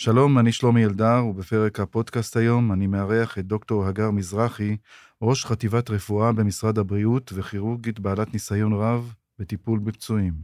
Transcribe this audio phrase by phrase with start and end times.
[0.00, 4.76] שלום, אני שלומי אלדר, ובפרק הפודקאסט היום אני מארח את דוקטור הגר מזרחי,
[5.22, 10.34] ראש חטיבת רפואה במשרד הבריאות וכירורגית בעלת ניסיון רב בטיפול בפצועים.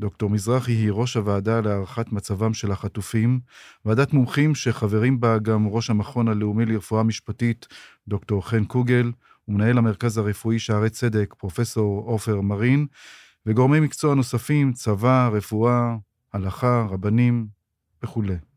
[0.00, 3.40] דוקטור מזרחי היא ראש הוועדה להערכת מצבם של החטופים,
[3.84, 7.66] ועדת מומחים שחברים בה גם ראש המכון הלאומי לרפואה משפטית,
[8.08, 9.12] דוקטור חן קוגל,
[9.48, 12.86] ומנהל המרכז הרפואי שערי צדק, פרופסור עופר מרין,
[13.46, 15.96] וגורמי מקצוע נוספים, צבא, רפואה,
[16.32, 17.46] הלכה, רבנים
[18.02, 18.51] וכולי.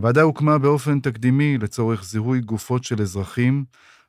[0.00, 3.64] הוועדה הוקמה באופן תקדימי לצורך זיהוי גופות של אזרחים,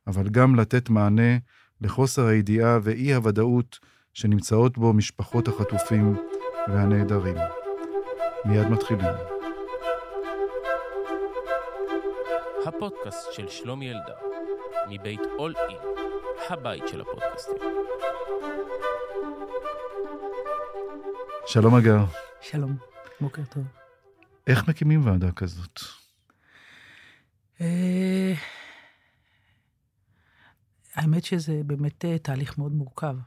[0.08, 1.38] אבל גם לתת מענה
[1.82, 3.80] לחוסר הידיעה ואי-הוודאות
[4.14, 6.16] שנמצאות בו משפחות החטופים
[6.68, 7.36] והנעדרים.
[8.46, 9.06] מיד מתחילים.
[12.66, 14.16] הפודקאסט של שלומי אלדר,
[14.90, 15.78] מבית אול אין,
[16.50, 17.56] הבית של הפודקאסטים.
[21.46, 22.00] שלום אגר.
[22.42, 22.76] שלום,
[23.22, 23.81] בוקר טוב.
[24.48, 25.80] איך מקימים ועדה כזאת?
[27.62, 28.34] אה,
[30.96, 33.18] האמת שזה באמת אה, תהליך מאוד מורכב.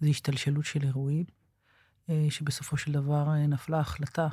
[0.00, 1.24] זו השתלשלות של אירועים,
[2.10, 4.28] אה, שבסופו של דבר נפלה החלטה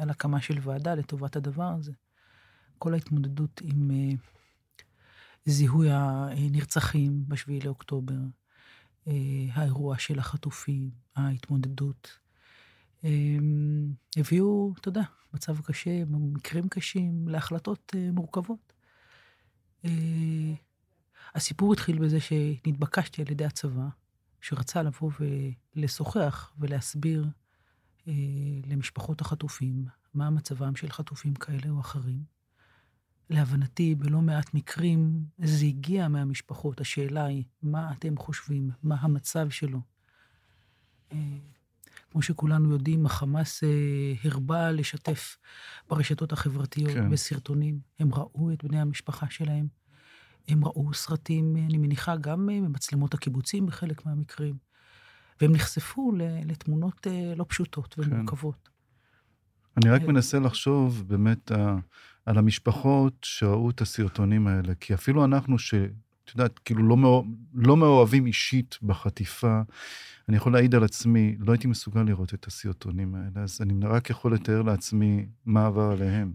[0.00, 1.92] על הקמה של ועדה לטובת הדבר הזה.
[2.78, 3.90] כל ההתמודדות עם
[5.44, 8.14] זיהוי הנרצחים ב-7 לאוקטובר,
[9.52, 12.18] האירוע של החטופים, ההתמודדות
[14.16, 15.02] הביאו, אתה יודע,
[15.34, 18.72] מצב קשה, מקרים קשים, להחלטות אה, מורכבות.
[19.84, 20.54] אה,
[21.34, 23.86] הסיפור התחיל בזה שנתבקשתי על ידי הצבא,
[24.40, 25.10] שרצה לבוא
[25.76, 27.26] ולשוחח ולהסביר
[28.08, 28.12] אה,
[28.66, 32.34] למשפחות החטופים מה מצבם של חטופים כאלה או אחרים.
[33.30, 36.80] להבנתי, בלא מעט מקרים זה הגיע מהמשפחות.
[36.80, 38.70] השאלה היא, מה אתם חושבים?
[38.82, 39.80] מה המצב שלו?
[42.14, 45.36] כמו שכולנו יודעים, החמאס אה, הרבה לשתף
[45.88, 47.10] ברשתות החברתיות, כן.
[47.10, 47.78] בסרטונים.
[47.98, 49.66] הם ראו את בני המשפחה שלהם.
[50.48, 54.54] הם ראו סרטים, אני מניחה, גם אה, ממצלמות הקיבוצים בחלק מהמקרים.
[55.40, 56.12] והם נחשפו
[56.44, 58.68] לתמונות אה, לא פשוטות ומורכבות.
[58.68, 59.80] כן.
[59.82, 61.52] אני רק מנסה לחשוב באמת
[62.26, 65.56] על המשפחות שראו את הסרטונים האלה, כי אפילו אנחנו,
[66.26, 67.22] שאת יודעת, כאילו לא, מאוה,
[67.54, 69.60] לא מאוהבים אישית בחטיפה,
[70.28, 74.10] אני יכול להעיד על עצמי, לא הייתי מסוגל לראות את הסרטונים האלה, אז אני רק
[74.10, 76.32] יכול לתאר לעצמי מה עבר עליהם.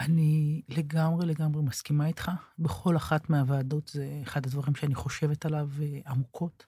[0.00, 2.30] אני לגמרי לגמרי מסכימה איתך.
[2.58, 6.66] בכל אחת מהוועדות זה אחד הדברים שאני חושבת עליו אה, עמוקות.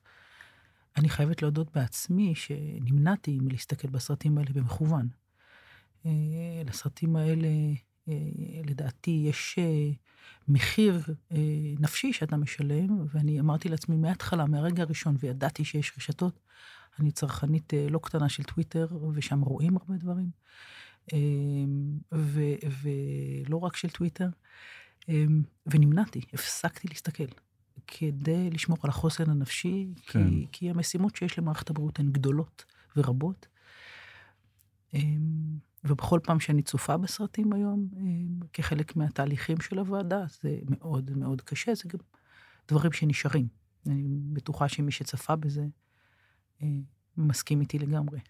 [0.96, 5.08] אני חייבת להודות בעצמי שנמנעתי מלהסתכל בסרטים האלה במכוון.
[6.06, 6.10] אה,
[6.66, 7.48] לסרטים האלה,
[8.64, 9.58] לדעתי, יש
[10.48, 11.38] מחיר אה,
[11.80, 16.40] נפשי שאתה משלם, ואני אמרתי לעצמי מההתחלה, מהרגע הראשון, וידעתי שיש רשתות,
[17.00, 20.30] אני צרכנית אה, לא קטנה של טוויטר, ושם רואים הרבה דברים,
[21.12, 21.18] אה,
[22.14, 22.42] ו,
[22.82, 24.28] ולא רק של טוויטר,
[25.08, 25.24] אה,
[25.66, 27.24] ונמנעתי, הפסקתי להסתכל.
[27.86, 30.28] כדי לשמור על החוסן הנפשי, כן.
[30.28, 32.64] כי, כי המשימות שיש למערכת הבריאות הן גדולות
[32.96, 33.46] ורבות.
[35.84, 38.02] ובכל פעם שאני צופה בסרטים היום, אה,
[38.52, 41.98] כחלק מהתהליכים של הוועדה, זה מאוד מאוד קשה, זה גם
[42.68, 43.48] דברים שנשארים.
[43.86, 45.66] אני בטוחה שמי שצפה בזה
[46.62, 46.68] אה,
[47.16, 48.20] מסכים איתי לגמרי.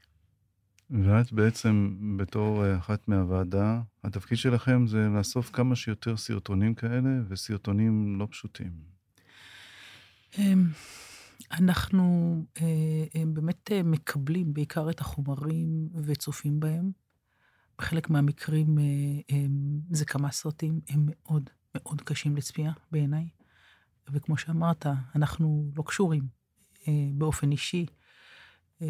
[0.91, 8.19] ואת בעצם, בתור אה, אחת מהוועדה, התפקיד שלכם זה לאסוף כמה שיותר סרטונים כאלה, וסרטונים
[8.19, 8.73] לא פשוטים.
[10.39, 10.69] אמ,
[11.51, 12.37] אנחנו
[13.27, 17.04] באמת מקבלים בעיקר את החומרים וצופים בהם.
[17.79, 19.37] בחלק מהמקרים אה,
[19.91, 23.29] זה כמה סרטים, הם מאוד מאוד קשים לצפייה בעיניי.
[24.13, 26.29] וכמו שאמרת, אנחנו לא קשורים
[26.89, 27.87] אה, באופן אישי
[28.83, 28.87] אה,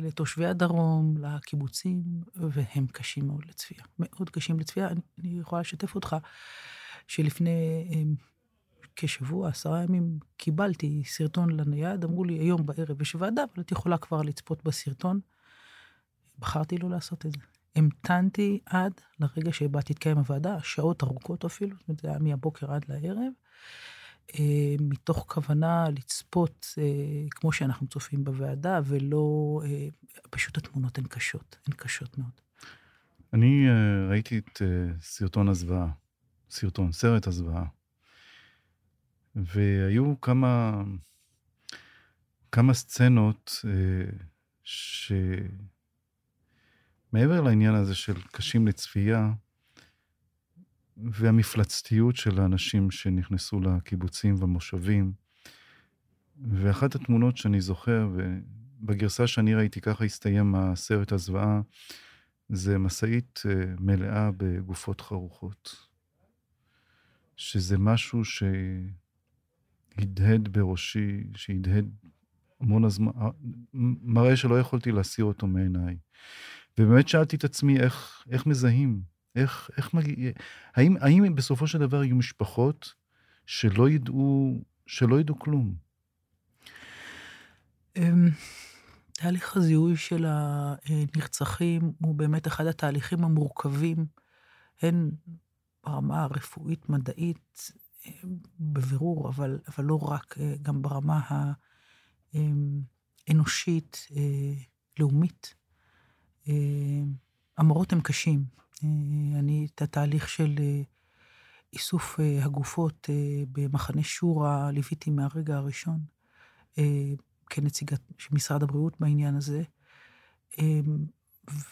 [0.00, 2.02] לתושבי הדרום, לקיבוצים,
[2.34, 3.82] והם קשים מאוד לצפייה.
[3.98, 4.88] מאוד קשים לצפייה.
[4.88, 6.16] אני, אני יכולה לשתף אותך
[7.08, 7.88] שלפני
[8.96, 13.98] כשבוע, עשרה ימים, קיבלתי סרטון לנייד, אמרו לי, היום בערב יש ועדה, אבל את יכולה
[13.98, 15.20] כבר לצפות בסרטון.
[16.38, 17.53] בחרתי לא לעשות את זה.
[17.76, 22.84] המתנתי עד לרגע שבה תתקיים הוועדה, שעות ארוכות אפילו, זאת אומרת, זה היה מהבוקר עד
[22.88, 23.32] לערב,
[24.34, 26.84] אה, מתוך כוונה לצפות אה,
[27.30, 29.88] כמו שאנחנו צופים בוועדה, ולא, אה,
[30.30, 32.30] פשוט התמונות הן קשות, הן קשות מאוד.
[33.32, 33.66] אני
[34.10, 34.62] ראיתי את
[35.00, 35.88] סרטון הזוועה,
[36.50, 37.64] סרטון, סרט הזוועה,
[39.36, 40.82] והיו כמה,
[42.52, 43.64] כמה סצנות
[44.64, 45.12] ש...
[47.14, 49.32] מעבר לעניין הזה של קשים לצפייה,
[50.96, 55.12] והמפלצתיות של האנשים שנכנסו לקיבוצים והמושבים,
[56.50, 61.60] ואחת התמונות שאני זוכר, ובגרסה שאני ראיתי ככה הסתיים הסרט הזוועה,
[62.48, 65.88] זה משאית אה, מלאה בגופות חרוכות.
[67.36, 68.22] שזה משהו
[69.94, 71.90] שהדהד בראשי, שהדהד
[72.60, 73.28] המון הזמן, אה,
[74.02, 75.96] מראה שלא יכולתי להסיר אותו מעיניי.
[76.78, 79.02] ובאמת שאלתי את עצמי איך, איך מזהים,
[79.36, 80.30] איך, איך מגיע,
[80.74, 82.94] האם, האם בסופו של דבר יהיו משפחות
[83.46, 85.74] שלא ידעו, שלא ידעו כלום?
[87.96, 88.28] אמ,
[89.12, 94.06] תהליך הזיהוי של הנרצחים הוא באמת אחד התהליכים המורכבים,
[94.82, 95.10] הן
[95.84, 97.72] ברמה הרפואית-מדעית,
[98.60, 101.20] בבירור, אבל, אבל לא רק, גם ברמה
[103.28, 104.08] האנושית,
[104.98, 105.54] לאומית.
[107.58, 108.44] המראות הם קשים.
[109.34, 110.54] אני את התהליך של
[111.72, 113.08] איסוף הגופות
[113.52, 116.00] במחנה שורה ליוויתי מהרגע הראשון.
[117.50, 118.00] כנציגת
[118.30, 119.62] משרד הבריאות בעניין הזה,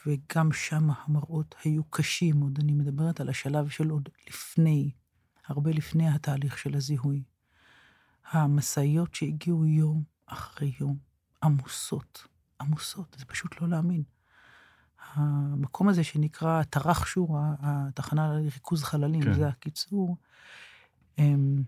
[0.07, 4.91] וגם שם המראות היו קשים, עוד אני מדברת על השלב של עוד לפני,
[5.47, 7.23] הרבה לפני התהליך של הזיהוי.
[8.31, 10.97] המשאיות שהגיעו יום אחרי יום,
[11.43, 12.27] עמוסות,
[12.61, 14.03] עמוסות, זה פשוט לא להאמין.
[15.15, 19.33] המקום הזה שנקרא טרח שורה, התחנה לריכוז חללים, כן.
[19.33, 20.17] זה הקיצור,
[21.19, 21.63] אמ,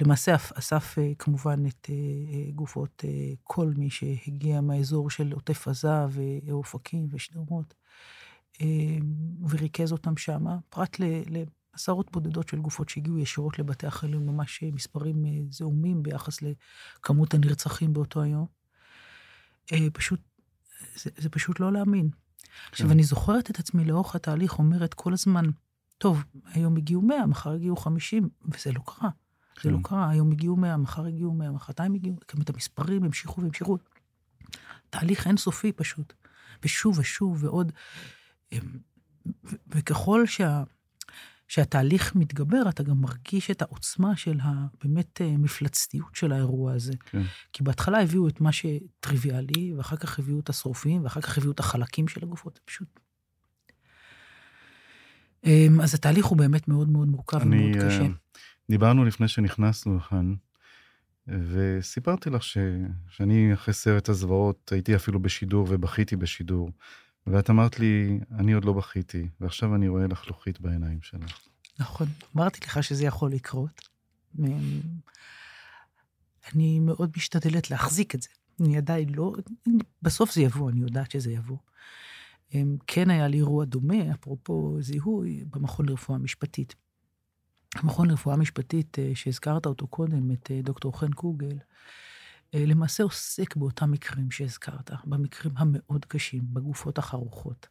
[0.00, 1.94] למעשה אסף אה, כמובן את אה,
[2.34, 3.04] אה, גופות
[3.42, 6.06] כל מי שהגיע מהאזור של עוטף עזה
[6.46, 7.74] ואופקים ושדרות,
[9.48, 10.96] וריכז אותם שם, פרט
[11.28, 18.22] לעשרות בודדות של גופות שהגיעו ישירות לבתי החולים, ממש מספרים זעומים ביחס לכמות הנרצחים באותו
[18.22, 18.46] היום.
[19.92, 20.20] פשוט,
[20.96, 22.10] זה, זה פשוט לא להאמין.
[22.70, 22.92] עכשיו, כן.
[22.92, 25.44] אני זוכרת את עצמי לאורך התהליך אומרת כל הזמן,
[25.98, 29.10] טוב, היום הגיעו 100, מחר הגיעו 50, וזה לא קרה.
[29.62, 29.82] זה לא כן.
[29.82, 33.78] קרה, היום הגיעו 100, מחר הגיעו 100, מחרתיים הגיעו, כמות המספרים המשיכו והמשיכו.
[34.90, 36.12] תהליך אינסופי פשוט.
[36.64, 37.72] ושוב ושוב ועוד.
[38.52, 38.58] אמ,
[39.68, 40.62] וככל שה,
[41.48, 46.92] שהתהליך מתגבר, אתה גם מרגיש את העוצמה של הבאמת אה, מפלצתיות של האירוע הזה.
[47.10, 47.22] כן.
[47.52, 51.60] כי בהתחלה הביאו את מה שטריוויאלי, ואחר כך הביאו את השרופים, ואחר כך הביאו את
[51.60, 52.54] החלקים של הגופות.
[52.54, 53.00] זה פשוט...
[55.44, 58.02] אמ, אז התהליך הוא באמת מאוד מאוד מורכב ומאוד קשה.
[58.02, 58.08] אה,
[58.70, 60.34] דיברנו לפני שנכנסנו לכאן,
[61.28, 62.58] וסיפרתי לך ש...
[63.08, 66.70] שאני אחרי סרט הזוועות הייתי אפילו בשידור ובכיתי בשידור,
[67.26, 71.38] ואת אמרת לי, אני עוד לא בכיתי, ועכשיו אני רואה לחלוכית בעיניים שלך.
[71.78, 73.88] נכון, אמרתי לך שזה יכול לקרות.
[76.54, 78.28] אני מאוד משתדלת להחזיק את זה.
[78.60, 79.34] אני עדיין לא,
[80.02, 81.56] בסוף זה יבוא, אני יודעת שזה יבוא.
[82.86, 86.74] כן היה לי אירוע דומה, אפרופו זיהוי, במכון לרפואה משפטית.
[87.74, 91.58] המכון לרפואה משפטית, אה, שהזכרת אותו קודם, את אה, דוקטור חן קוגל,
[92.54, 97.66] למעשה עוסק באותם מקרים שהזכרת, במקרים המאוד קשים, בגופות החרוכות.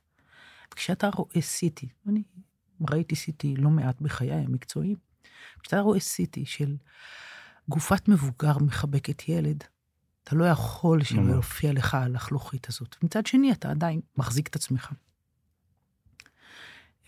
[0.74, 2.24] וכשאתה רואה CT, אני
[2.90, 4.98] ראיתי CT לא מעט בחיי המקצועיים,
[5.60, 6.78] כשאתה רואה CT של
[7.70, 9.64] גופת מבוגר מחבקת ילד,
[10.24, 12.96] אתה לא יכול שלא יופיע לך הלחלוכית הזאת.
[13.04, 14.94] מצד שני, אתה עדיין מחזיק את עצמך.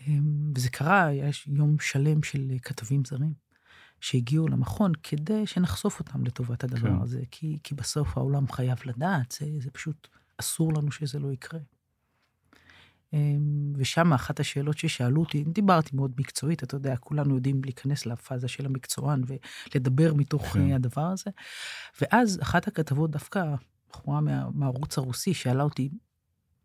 [0.06, 3.49] אמ, וזה קרה, יש יום שלם של כתבים זרים
[4.00, 7.02] שהגיעו למכון כדי שנחשוף אותם לטובת הדבר כן.
[7.02, 10.08] הזה, כי, כי בסוף העולם חייב לדעת, זה, זה פשוט
[10.40, 11.60] אסור לנו שזה לא יקרה.
[13.12, 18.48] אמ, ושם אחת השאלות ששאלו אותי, דיברתי מאוד מקצועית, אתה יודע, כולנו יודעים להיכנס לפאזה
[18.48, 20.72] של המקצוען ולדבר מתוך כן.
[20.72, 21.30] הדבר הזה.
[22.00, 23.54] ואז אחת הכתבות, דווקא
[23.90, 25.90] בחורה מה, מהערוץ הרוסי, שאלה אותי,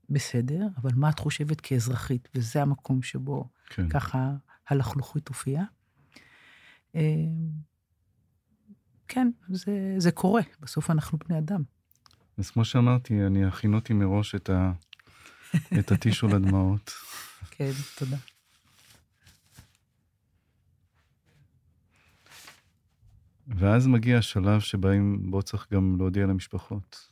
[0.10, 2.30] בסדר, אבל מה את חושבת כאזרחית?
[2.36, 3.90] וזה המקום שבו כן.
[3.90, 4.32] ככה
[4.70, 5.64] הלכלוכית הופיעה.
[6.96, 7.52] אמ,
[9.08, 11.64] כן, זה, זה קורה, בסוף אנחנו בני אדם.
[12.38, 14.72] אז כמו שאמרתי, אני הכינותי מראש את, ה...
[15.80, 16.92] את הטישו לדמעות.
[17.52, 18.18] כן, תודה.
[23.48, 27.12] ואז מגיע השלב שבו צריך גם להודיע למשפחות.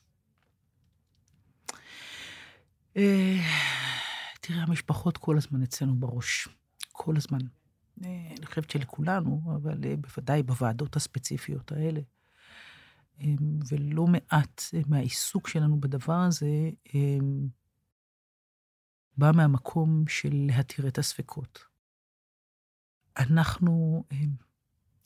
[2.97, 3.37] אה,
[4.41, 6.47] תראה, המשפחות כל הזמן אצלנו בראש.
[6.91, 7.39] כל הזמן.
[8.03, 12.01] אה, אני חושבת שלכולנו, אבל אה, בוודאי בוועדות הספציפיות האלה.
[13.69, 16.69] ולא מעט מהעיסוק שלנו בדבר הזה
[19.17, 21.59] בא מהמקום של להתיר את הספקות.
[23.17, 24.03] אנחנו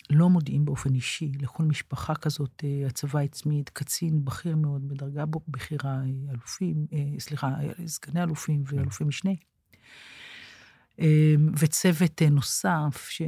[0.09, 5.95] לא מודיעים באופן אישי לכל משפחה כזאת, אה, הצבא הצמיד קצין בכיר מאוד בדרגה בכירה,
[5.95, 8.77] אה, אלופים, אה, סליחה, סגני אלופים כן.
[8.77, 9.31] ואלופי משנה.
[11.59, 13.21] וצוות נוסף, ש...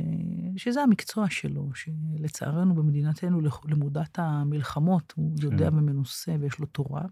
[0.58, 5.78] שזה המקצוע שלו, שלצערנו במדינתנו למודת המלחמות, הוא יודע כן.
[5.78, 7.04] ומנוסה ויש לו תורה,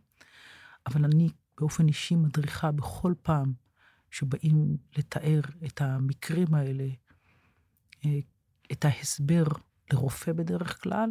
[0.87, 3.53] אבל אני באופן אישי מדריכה בכל פעם
[4.11, 6.87] שבאים לתאר את המקרים האלה,
[8.05, 8.19] אה,
[8.71, 9.43] את ההסבר
[9.93, 11.09] לרופא בדרך כלל,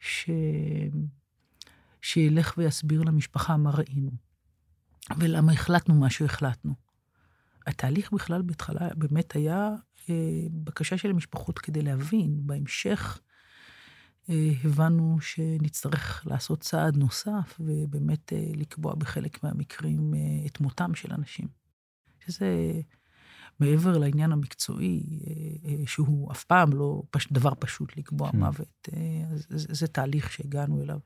[0.00, 0.30] ש...
[2.02, 4.10] שילך ויסביר למשפחה מה ראינו,
[5.18, 6.74] ולמה החלטנו מה שהחלטנו.
[7.70, 9.74] התהליך בכלל בהתחלה באמת היה
[10.10, 10.14] אה,
[10.50, 12.40] בקשה של המשפחות כדי להבין.
[12.46, 13.20] בהמשך
[14.30, 21.12] אה, הבנו שנצטרך לעשות צעד נוסף, ובאמת אה, לקבוע בחלק מהמקרים אה, את מותם של
[21.12, 21.48] אנשים.
[22.26, 22.80] שזה
[23.60, 28.38] מעבר לעניין המקצועי, אה, אה, שהוא אף פעם לא פש, דבר פשוט לקבוע כן.
[28.38, 28.88] מוות.
[28.92, 30.98] אה, זה, זה תהליך שהגענו אליו.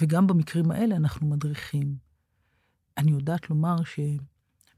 [0.00, 1.96] וגם במקרים האלה אנחנו מדריכים.
[2.96, 3.76] אני יודעת לומר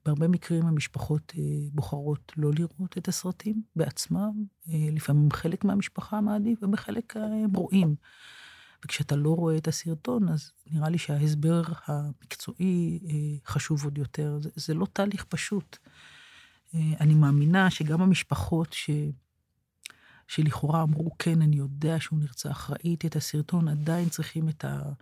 [0.00, 1.32] שבהרבה מקרים המשפחות
[1.72, 7.94] בוחרות לא לראות את הסרטים בעצמם, לפעמים חלק מהמשפחה מעדיף ובחלק הם רואים.
[8.84, 12.98] וכשאתה לא רואה את הסרטון, אז נראה לי שההסבר המקצועי
[13.46, 14.38] חשוב עוד יותר.
[14.40, 15.76] זה, זה לא תהליך פשוט.
[16.74, 18.90] אני מאמינה שגם המשפחות ש...
[20.28, 24.92] שלכאורה אמרו, כן, אני יודע שהוא נרצח, ראיתי את הסרטון, עדיין צריכים את, ה...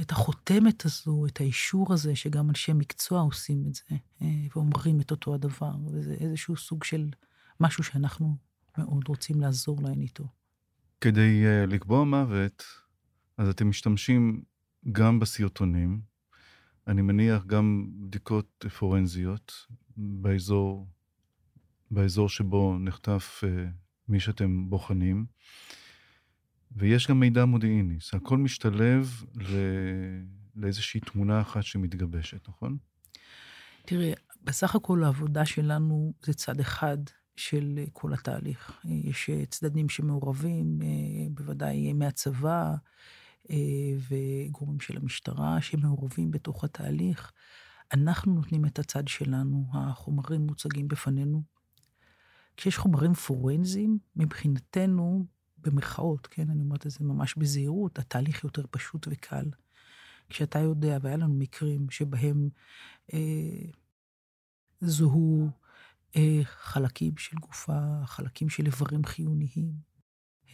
[0.00, 4.26] את החותמת הזו, את האישור הזה, שגם אנשי מקצוע עושים את זה, אה,
[4.56, 7.10] ואומרים את אותו הדבר, וזה איזשהו סוג של
[7.60, 8.36] משהו שאנחנו
[8.78, 10.28] מאוד רוצים לעזור להן איתו.
[11.00, 12.64] כדי uh, לקבוע מוות,
[13.38, 14.42] אז אתם משתמשים
[14.92, 16.00] גם בסרטונים,
[16.86, 19.52] אני מניח גם בדיקות פורנזיות
[19.96, 20.88] באזור,
[21.90, 23.46] באזור שבו נחטף uh,
[24.08, 25.26] מי שאתם בוחנים,
[26.72, 27.98] ויש גם מידע מודיעיני.
[28.10, 29.54] זה הכל משתלב ל...
[30.56, 32.76] לאיזושהי תמונה אחת שמתגבשת, נכון?
[33.84, 34.12] תראה,
[34.44, 36.98] בסך הכל העבודה שלנו זה צד אחד
[37.36, 38.80] של כל התהליך.
[38.84, 42.74] יש צדדים שמעורבים, אה, בוודאי מהצבא,
[43.50, 43.56] אה,
[44.08, 47.32] וגורמים של המשטרה שמעורבים בתוך התהליך.
[47.92, 51.42] אנחנו נותנים את הצד שלנו, החומרים מוצגים בפנינו.
[52.56, 55.26] כשיש חומרים פורנזיים, מבחינתנו,
[55.66, 59.50] במרכאות, כן, אני אומרת את זה ממש בזהירות, התהליך יותר פשוט וקל.
[60.28, 62.48] כשאתה יודע, והיה לנו מקרים שבהם
[63.14, 63.70] אה,
[64.80, 65.50] זוהו
[66.16, 69.72] אה, חלקים של גופה, חלקים של איברים חיוניים,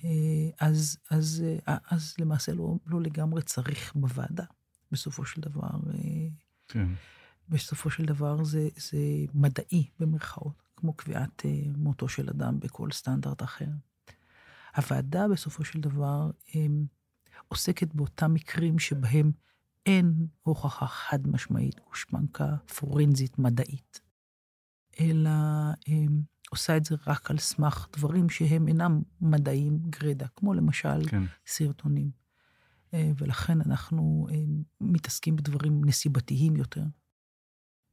[0.04, 4.45] אה, אז, אז, אה, אז למעשה לא, לא לגמרי צריך בוועדה,
[4.92, 5.71] בסופו של דבר.
[5.95, 6.28] אה,
[6.69, 6.88] כן.
[7.49, 8.99] בסופו של דבר זה, זה
[9.35, 11.42] מדעי, במרכאות, כמו קביעת
[11.76, 13.69] מותו של אדם בכל סטנדרט אחר.
[14.76, 16.31] הוועדה בסופו של דבר
[17.49, 19.33] עוסקת באותם מקרים שבהם
[19.87, 24.00] אין הוכחה חד משמעית, גושפנקה פורנזית מדעית,
[25.00, 25.31] אלא
[26.50, 31.23] עושה את זה רק על סמך דברים שהם אינם מדעיים גרידא, כמו למשל כן.
[31.47, 32.11] סרטונים.
[32.95, 34.37] אה, ולכן אנחנו אה,
[34.81, 36.85] מתעסקים בדברים נסיבתיים יותר.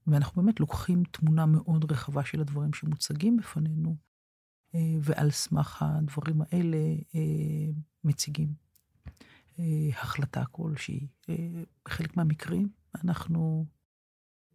[0.07, 3.95] ואנחנו באמת לוקחים תמונה מאוד רחבה של הדברים שמוצגים בפנינו,
[5.01, 6.77] ועל סמך הדברים האלה
[8.03, 8.53] מציגים
[9.93, 11.07] החלטה כלשהי.
[11.85, 12.69] בחלק מהמקרים
[13.03, 13.65] אנחנו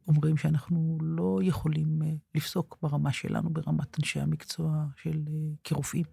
[0.09, 6.04] אומרים שאנחנו לא יכולים אה, לפסוק ברמה שלנו, ברמת אנשי המקצוע של אה, כרופאים.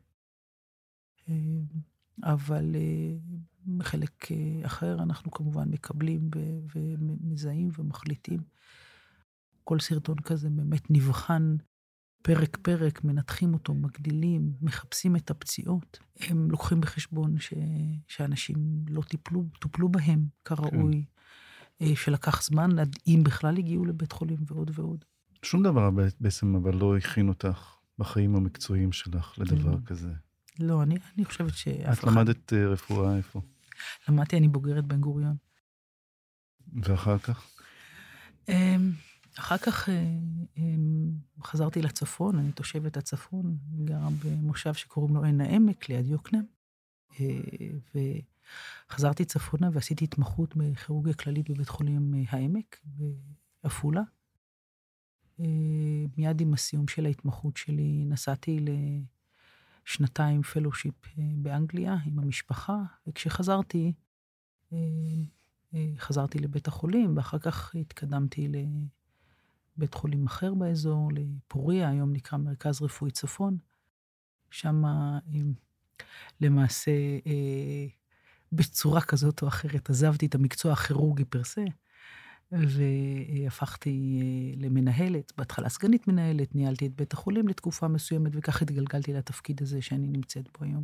[1.30, 1.36] אה,
[2.24, 2.76] אבל
[3.78, 4.28] בחלק
[4.66, 6.30] אחר אנחנו כמובן מקבלים
[6.76, 8.40] ומזהים ומחליטים.
[9.64, 11.56] כל סרטון כזה באמת נבחן
[12.22, 16.00] פרק-פרק, מנתחים אותו, מגדילים, מחפשים את הפציעות.
[16.20, 17.54] הם לוקחים בחשבון ש...
[18.08, 18.58] שאנשים
[18.90, 21.06] לא טיפלו, טופלו בהם כראוי.
[21.80, 21.86] כן.
[21.86, 25.06] אה, שלקח זמן עד אם בכלל הגיעו לבית חולים ועוד ועוד.
[25.44, 29.78] שום דבר בעצם אבל לא הכין אותך בחיים המקצועיים שלך לדבר לא.
[29.86, 30.12] כזה.
[30.60, 32.08] לא, אני, אני חושבת שאף אחד...
[32.08, 33.42] את למדת אה, רפואה איפה?
[34.10, 35.36] למדתי, אני בוגרת בן גוריון.
[36.84, 37.48] ואחר כך?
[39.40, 40.06] אחר כך אה,
[40.58, 41.12] אמ,
[41.44, 46.46] חזרתי לצפון, אני תושבת הצפון, גרה במושב שקוראים לו עין העמק, ליד יוקנעם.
[48.90, 52.80] חזרתי צפונה ועשיתי התמחות בכירורגיה כללית בבית חולים אה, העמק
[53.64, 54.02] בעפולה.
[55.40, 55.46] אה,
[56.18, 58.60] מיד עם הסיום של ההתמחות שלי נסעתי
[59.86, 63.94] לשנתיים פלושיפ אה, באנגליה עם המשפחה, וכשחזרתי,
[65.98, 68.48] חזרתי לבית החולים, ואחר כך התקדמתי
[69.82, 73.58] לבית חולים אחר באזור, לפוריה, היום נקרא מרכז רפואי צפון.
[74.52, 74.84] שם
[76.42, 76.92] למעשה
[78.52, 81.64] בצורה כזאת או אחרת עזבתי את המקצוע הכירורגי פרסה,
[82.52, 89.62] והפכתי אה, למנהלת, בהתחלה סגנית מנהלת, ניהלתי את בית החולים לתקופה מסוימת, וכך התגלגלתי לתפקיד
[89.62, 90.84] הזה שאני נמצאת בו היום.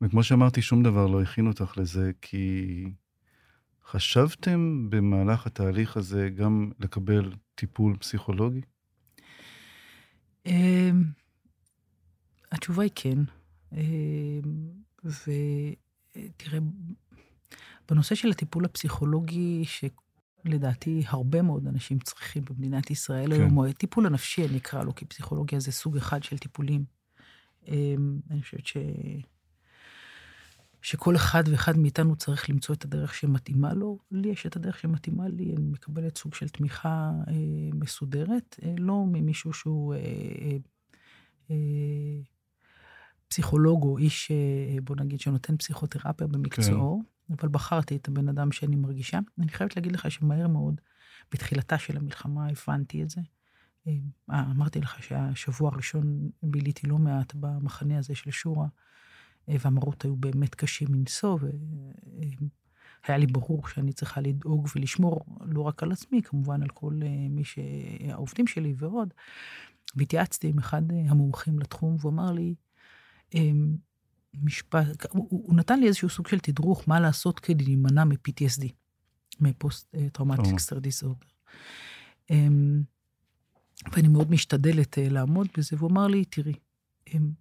[0.00, 2.84] וכמו שאמרתי, שום דבר לא הכין אותך לזה, כי
[3.84, 8.60] חשבתם במהלך התהליך הזה גם לקבל טיפול פסיכולוגי?
[10.46, 11.04] אמ,
[12.52, 13.18] התשובה היא כן.
[13.72, 13.78] אמ,
[15.04, 16.58] ותראה,
[17.90, 23.40] בנושא של הטיפול הפסיכולוגי, שלדעתי הרבה מאוד אנשים צריכים במדינת ישראל כן.
[23.40, 26.84] היום, או הטיפול הנפשי, אני אקרא לו, כי פסיכולוגיה זה סוג אחד של טיפולים.
[27.68, 28.76] אמ, אני חושבת ש...
[30.82, 33.98] שכל אחד ואחד מאיתנו צריך למצוא את הדרך שמתאימה לו.
[34.10, 37.34] לי יש את הדרך שמתאימה לי, אני מקבלת סוג של תמיכה אה,
[37.74, 40.56] מסודרת, אה, לא ממישהו שהוא אה, אה,
[41.50, 41.56] אה,
[43.28, 47.34] פסיכולוג או איש, אה, בוא נגיד, שנותן פסיכותרפיה במקצועו, כן.
[47.34, 49.18] אבל בחרתי את הבן אדם שאני מרגישה.
[49.38, 50.80] אני חייבת להגיד לך שמהר מאוד,
[51.32, 53.20] בתחילתה של המלחמה, הבנתי את זה.
[53.86, 53.92] אה,
[54.30, 58.66] אמרתי לך שהשבוע הראשון ביליתי לא מעט במחנה הזה של שורה.
[59.48, 61.38] אה, והמראות היו באמת קשים מנשוא,
[63.04, 67.28] והיה לי ברור שאני צריכה לדאוג ולשמור לא רק על עצמי, כמובן על כל אה,
[67.30, 69.14] מי שהעובדים שלי ועוד.
[69.96, 72.54] והתייעצתי עם אחד אה, המומחים לתחום, והוא אמר לי,
[73.34, 73.76] אמ,
[74.34, 78.64] משפט, הוא, הוא נתן לי איזשהו סוג של תדרוך מה לעשות כדי להימנע מ-PTSD,
[79.40, 81.26] מ post traumatic stress disorder.
[83.92, 86.54] ואני מאוד משתדלת לעמוד בזה, והוא אמר לי, תראי,
[87.14, 87.32] אמ,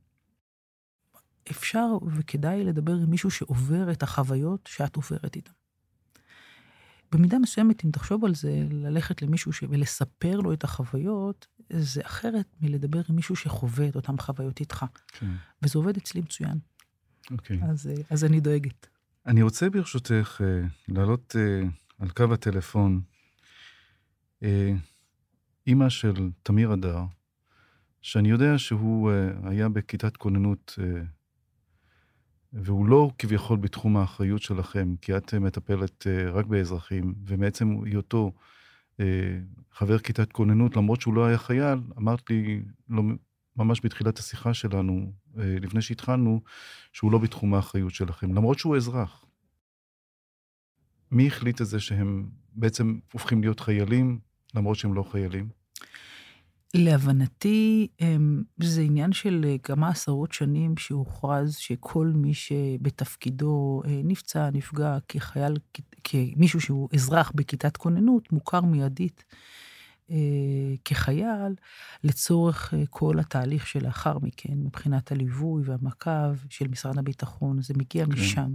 [1.72, 5.52] אפשר וכדאי לדבר עם מישהו שעובר את החוויות שאת עוברת איתן.
[7.12, 9.64] במידה מסוימת, אם תחשוב על זה, ללכת למישהו ש...
[9.70, 14.86] ולספר לו את החוויות, זה אחרת מלדבר עם מישהו שחווה את אותן חוויות איתך.
[15.08, 15.32] כן.
[15.62, 16.60] וזה עובד אצלי מצוין.
[17.32, 17.60] אוקיי.
[17.64, 18.88] אז, אה, אז אני דואגת.
[19.26, 21.68] אני רוצה ברשותך אה, לעלות אה,
[22.00, 23.02] על קו הטלפון
[25.68, 27.00] אימא של תמיר אדר,
[28.02, 29.12] שאני יודע שהוא
[29.44, 30.80] היה בכיתת כוננות
[32.54, 38.32] והוא לא כביכול בתחום האחריות שלכם, כי את מטפלת אה, רק באזרחים, ומעצם היותו
[39.00, 39.40] אה,
[39.72, 43.04] חבר כיתת כוננות, למרות שהוא לא היה חייל, אמרת לי לא,
[43.56, 46.42] ממש בתחילת השיחה שלנו, אה, לפני שהתחלנו,
[46.94, 49.26] שהוא לא בתחום האחריות שלכם, למרות שהוא אזרח.
[51.12, 54.20] מי החליט את זה שהם בעצם הופכים להיות חיילים,
[54.56, 55.61] למרות שהם לא חיילים?
[56.74, 64.50] להבנתי, אמ, זה עניין של אה, כמה עשרות שנים שהוכרז שכל מי שבתפקידו אה, נפצע,
[64.54, 65.58] נפגע כחייל,
[66.04, 69.24] כמישהו שהוא אזרח בכיתת כוננות, מוכר מיידית
[70.10, 70.16] אה,
[70.86, 71.56] כחייל,
[72.04, 78.12] לצורך כל התהליך שלאחר מכן, מבחינת הליווי והמעקב של משרד הביטחון, זה מגיע כן.
[78.12, 78.52] משם.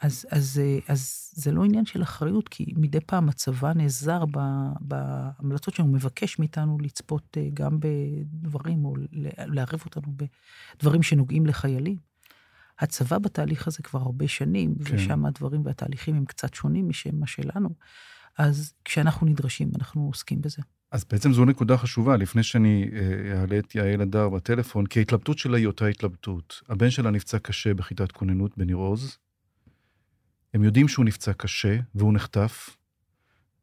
[0.00, 4.24] אז, אז, אה, אז זה לא עניין של אחריות, כי מדי פעם הצבא נעזר
[4.80, 8.94] בהמלצות שהוא מבקש מאיתנו לצפות אה, גם בדברים, או
[9.46, 10.14] לערב אותנו
[10.76, 11.96] בדברים שנוגעים לחיילים.
[12.78, 14.96] הצבא בתהליך הזה כבר הרבה שנים, כן.
[14.96, 17.68] ושם הדברים והתהליכים הם קצת שונים משם מה שלנו.
[18.38, 20.62] אז כשאנחנו נדרשים, אנחנו עוסקים בזה.
[20.92, 25.38] אז בעצם זו נקודה חשובה, לפני שאני אה, אעלה את יעל הדר בטלפון, כי ההתלבטות
[25.38, 26.62] שלה היא אותה התלבטות.
[26.68, 29.18] הבן שלה נפצע קשה בכיתת כוננות בניר עוז,
[30.54, 32.76] הם יודעים שהוא נפצע קשה והוא נחטף,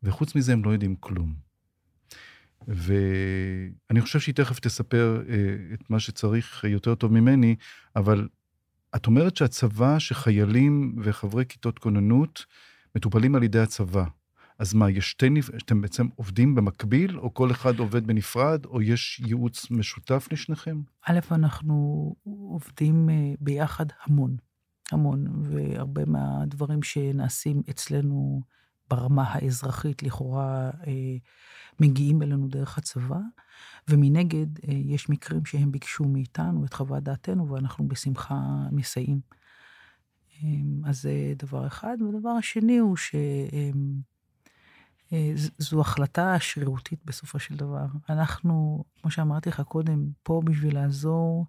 [0.04, 1.36] וחוץ מזה הם לא יודעים כלום.
[2.67, 5.36] ואני חושב שהיא תכף תספר אה,
[5.74, 7.56] את מה שצריך יותר טוב ממני,
[7.95, 8.28] אבל
[8.95, 12.45] את אומרת שהצבא, שחיילים וחברי כיתות כוננות
[12.95, 14.06] מטופלים על ידי הצבא.
[14.60, 15.50] אז מה, יש שתי, נפ...
[15.50, 20.82] אתם בעצם עובדים במקביל, או כל אחד עובד בנפרד, או יש ייעוץ משותף לשניכם?
[21.06, 24.38] א', אנחנו עובדים אה, ביחד המון.
[24.91, 28.41] המון, והרבה מהדברים שנעשים אצלנו
[28.89, 31.17] ברמה האזרחית, לכאורה אה,
[31.80, 33.19] מגיעים אלינו דרך הצבא,
[33.88, 38.39] ומנגד אה, יש מקרים שהם ביקשו מאיתנו את חוות דעתנו, ואנחנו בשמחה
[38.71, 39.19] מסייעים.
[40.43, 40.50] אה,
[40.89, 41.98] אז זה דבר אחד.
[42.02, 42.98] והדבר השני הוא
[45.12, 47.86] שזו החלטה שרירותית בסופו של דבר.
[48.10, 51.45] אנחנו, כמו שאמרתי לך קודם, פה בשביל לעזור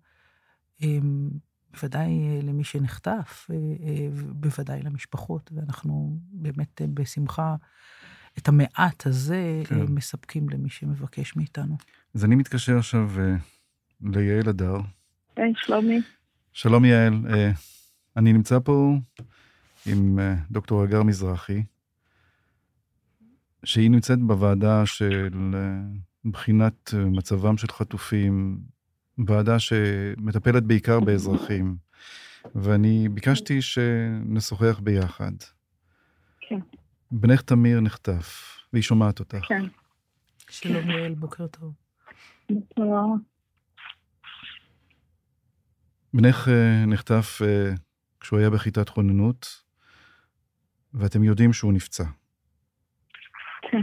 [1.77, 7.55] בוודאי אה, למי שנחטף, אה, אה, בוודאי למשפחות, ואנחנו באמת בשמחה
[8.39, 9.83] את המעט הזה כן.
[9.83, 11.77] מספקים למי שמבקש מאיתנו.
[12.15, 13.11] אז אני מתקשר עכשיו
[14.03, 14.77] ליעל הדר.
[15.37, 16.01] היי, שלומי.
[16.53, 17.15] שלום יעל,
[18.17, 18.95] אני נמצא פה
[19.87, 20.19] עם
[20.51, 21.63] דוקטור הגר מזרחי,
[23.65, 25.29] שהיא נמצאת בוועדה של
[26.25, 28.59] בחינת מצבם של חטופים
[29.19, 31.77] ועדה שמטפלת בעיקר באזרחים,
[32.55, 35.33] ואני ביקשתי שנשוחח ביחד.
[36.41, 36.59] כן.
[37.11, 39.45] בנך תמיר נחטף, והיא שומעת אותך.
[39.49, 39.65] כן.
[40.51, 41.73] שלום יעל, בוקר טוב.
[46.15, 47.75] בנך אה, נחטף אה,
[48.21, 49.63] כשהוא היה בכיתת כוננות,
[50.95, 52.05] ואתם יודעים שהוא נפצע.
[53.71, 53.83] כן.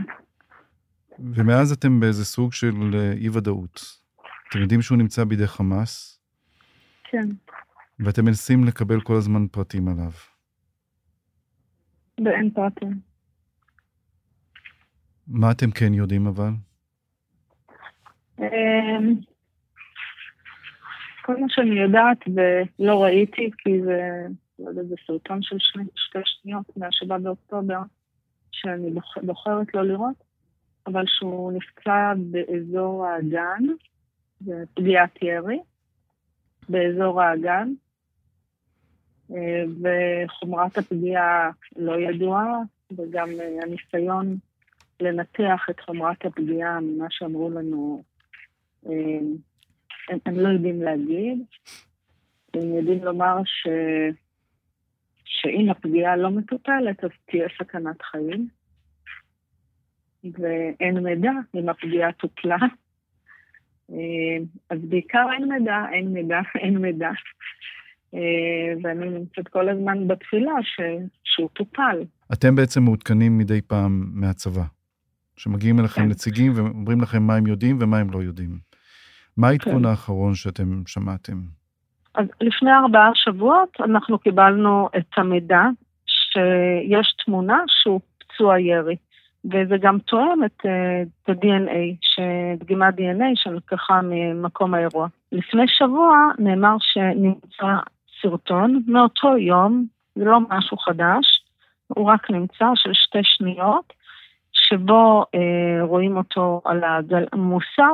[1.19, 4.02] ומאז אתם באיזה סוג של אה, אי-ודאות.
[4.49, 6.19] אתם יודעים שהוא נמצא בידי חמאס,
[7.03, 7.29] כן.
[7.99, 10.11] ואתם מנסים לקבל כל הזמן פרטים עליו.
[12.25, 12.99] ואין פרטים.
[15.27, 16.49] מה אתם כן יודעים אבל?
[18.39, 19.15] אמ,
[21.21, 24.27] כל מה שאני יודעת ולא ראיתי, כי זה,
[24.59, 27.79] לא יודע, זה סרטון של שני, שתי שניות מהשבעה באוקטובר,
[28.51, 30.23] שאני בוח, בוחרת לא לראות,
[30.87, 33.63] אבל שהוא נפצע באזור האגן,
[34.45, 34.63] זה
[35.21, 35.59] ירי,
[36.69, 37.73] באזור האגן,
[39.31, 42.57] אה, וחומרת הפגיעה לא ידועה,
[42.91, 44.37] וגם אה, הניסיון
[44.99, 48.03] לנתח את חומרת הפגיעה ממה שאמרו לנו,
[48.85, 48.91] אה,
[50.09, 51.43] הם, הם לא יודעים להגיד.
[52.53, 53.67] הם יודעים לומר ש,
[55.25, 58.47] שאם הפגיעה לא מטופלת, אז תהיה סכנת חיים.
[60.23, 62.57] ואין מידע אם הפגיעה טופלה.
[64.69, 67.09] אז בעיקר אין מידע, אין מידע, אין מידע.
[68.83, 70.81] ואני נמצאת כל הזמן בתפילה ש...
[71.23, 72.03] שהוא טופל.
[72.33, 74.63] אתם בעצם מעודכנים מדי פעם מהצבא,
[75.37, 76.07] שמגיעים אליכם כן.
[76.07, 78.59] נציגים ואומרים לכם מה הם יודעים ומה הם לא יודעים.
[79.37, 79.85] מה העדכון כן.
[79.85, 81.41] האחרון שאתם שמעתם?
[82.15, 85.61] אז לפני ארבעה שבועות אנחנו קיבלנו את המידע
[86.05, 88.95] שיש תמונה שהוא פצוע ירי,
[89.45, 91.97] וזה גם תואם את, אה, את ה-DNA,
[92.59, 95.07] דגימת DNA שנלקחה ממקום האירוע.
[95.31, 97.75] לפני שבוע נאמר שנמצא
[98.21, 101.43] סרטון מאותו יום, זה לא משהו חדש,
[101.87, 103.93] הוא רק נמצא של שתי שניות,
[104.53, 107.89] שבו אה, רואים אותו על העגל, מוסע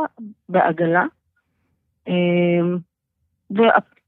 [0.49, 1.05] בעגלה,
[2.07, 2.61] אה,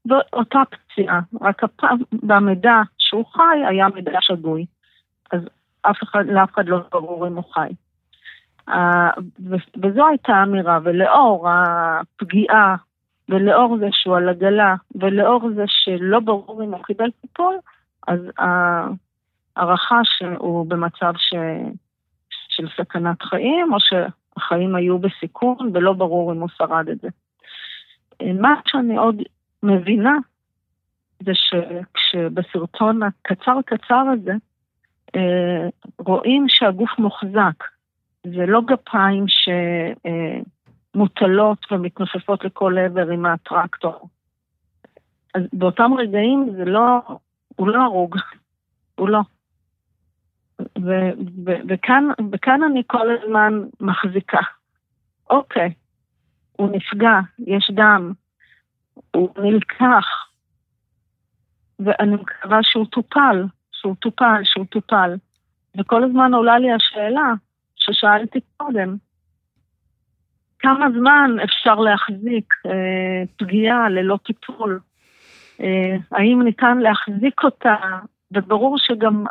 [0.04, 4.66] ואותה פציעה, רק הפעם במידע שהוא חי היה מידע שגוי.
[5.32, 5.40] אז
[5.82, 7.68] אף אחד, לאף אחד לא ברור אם הוא חי.
[9.82, 12.76] וזו הייתה האמירה, ולאור הפגיעה,
[13.28, 17.54] ולאור זה שהוא על עגלה, ולאור זה שלא ברור אם הוא קיבל טיפול,
[18.08, 21.34] אז ההערכה שהוא במצב ש...
[22.48, 27.08] של סכנת חיים, או שהחיים היו בסיכון, ולא ברור אם הוא שרד את זה.
[28.34, 29.22] מה שאני עוד
[29.62, 30.16] מבינה,
[31.20, 34.32] זה שכשבסרטון הקצר-קצר הזה,
[35.98, 37.64] רואים שהגוף מוחזק.
[38.26, 39.24] זה לא גפיים
[40.94, 44.08] שמוטלות ומתנופפות לכל עבר עם הטרקטור.
[45.34, 47.00] אז באותם רגעים זה לא,
[47.56, 48.16] הוא לא הרוג,
[48.94, 49.20] הוא לא.
[50.60, 51.12] ו-
[51.46, 54.40] ו- וכאן, וכאן אני כל הזמן מחזיקה.
[55.30, 55.74] אוקיי,
[56.52, 58.12] הוא נפגע, יש דם,
[59.14, 60.06] הוא נלקח,
[61.78, 63.44] ואני מקווה שהוא טופל,
[63.82, 65.14] שהוא טופל, שהוא טופל.
[65.78, 67.32] וכל הזמן עולה לי השאלה
[67.76, 68.96] ששאלתי קודם,
[70.58, 74.80] כמה זמן אפשר להחזיק אה, פגיעה ללא טיפול?
[75.60, 77.76] אה, האם ניתן להחזיק אותה?
[78.32, 79.24] וברור שגם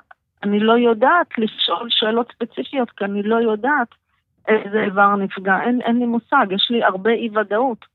[0.44, 3.88] אני לא יודעת לשאול שאלות ספציפיות, כי אני לא יודעת
[4.48, 5.62] איזה איבר נפגע.
[5.62, 7.86] אין, אין לי מושג, יש לי הרבה אי ודאות.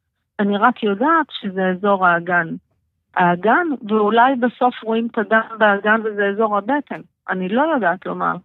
[0.41, 2.49] אני רק יודעת שזה אזור האגן.
[3.17, 7.01] האגן, ואולי בסוף רואים את הדם באגן וזה אזור הבטן.
[7.29, 8.37] אני לא יודעת לומר.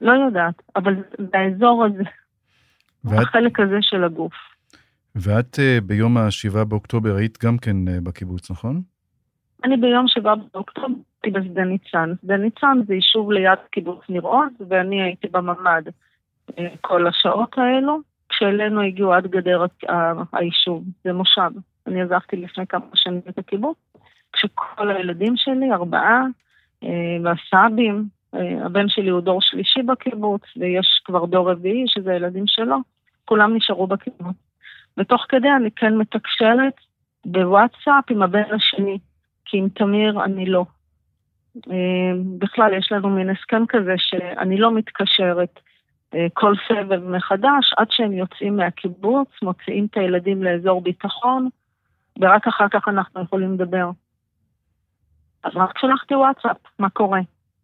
[0.00, 2.02] לא יודעת, אבל זה האזור הזה,
[3.04, 4.34] ואת, החלק הזה של הגוף.
[5.14, 8.82] ואת אה, ביום ה-7 באוקטובר היית גם כן אה, בקיבוץ, נכון?
[9.64, 10.88] אני ביום 7 באוקטובר
[11.24, 12.12] הייתי בשדה ניצן.
[12.22, 15.82] שדה ניצן זה יישוב ליד קיבוץ ניר עוז, ואני הייתי בממ"ד
[16.58, 19.64] אה, כל השעות האלו, כשאלינו הגיעו עד גדר
[20.32, 21.50] היישוב, זה מושב.
[21.86, 23.76] אני עזבתי לפני כמה שנים את הקיבוץ,
[24.32, 26.24] כשכל הילדים שלי, ארבעה,
[26.84, 32.44] אה, והסבים, אה, הבן שלי הוא דור שלישי בקיבוץ, ויש כבר דור רביעי, שזה הילדים
[32.46, 32.76] שלו,
[33.24, 34.36] כולם נשארו בקיבוץ.
[34.96, 36.74] ותוך כדי אני כן מתקשרת
[37.24, 38.98] בוואטסאפ עם הבן השני,
[39.44, 40.64] כי עם תמיר אני לא.
[41.70, 45.60] אה, בכלל, יש לנו מין הסכם כזה שאני לא מתקשרת
[46.32, 51.48] כל סבב מחדש, עד שהם יוצאים מהקיבוץ, מוציאים את הילדים לאזור ביטחון,
[52.20, 53.90] ורק אחר כך אנחנו יכולים לדבר.
[55.44, 57.20] אז רק שלחתי וואטסאפ, מה קורה?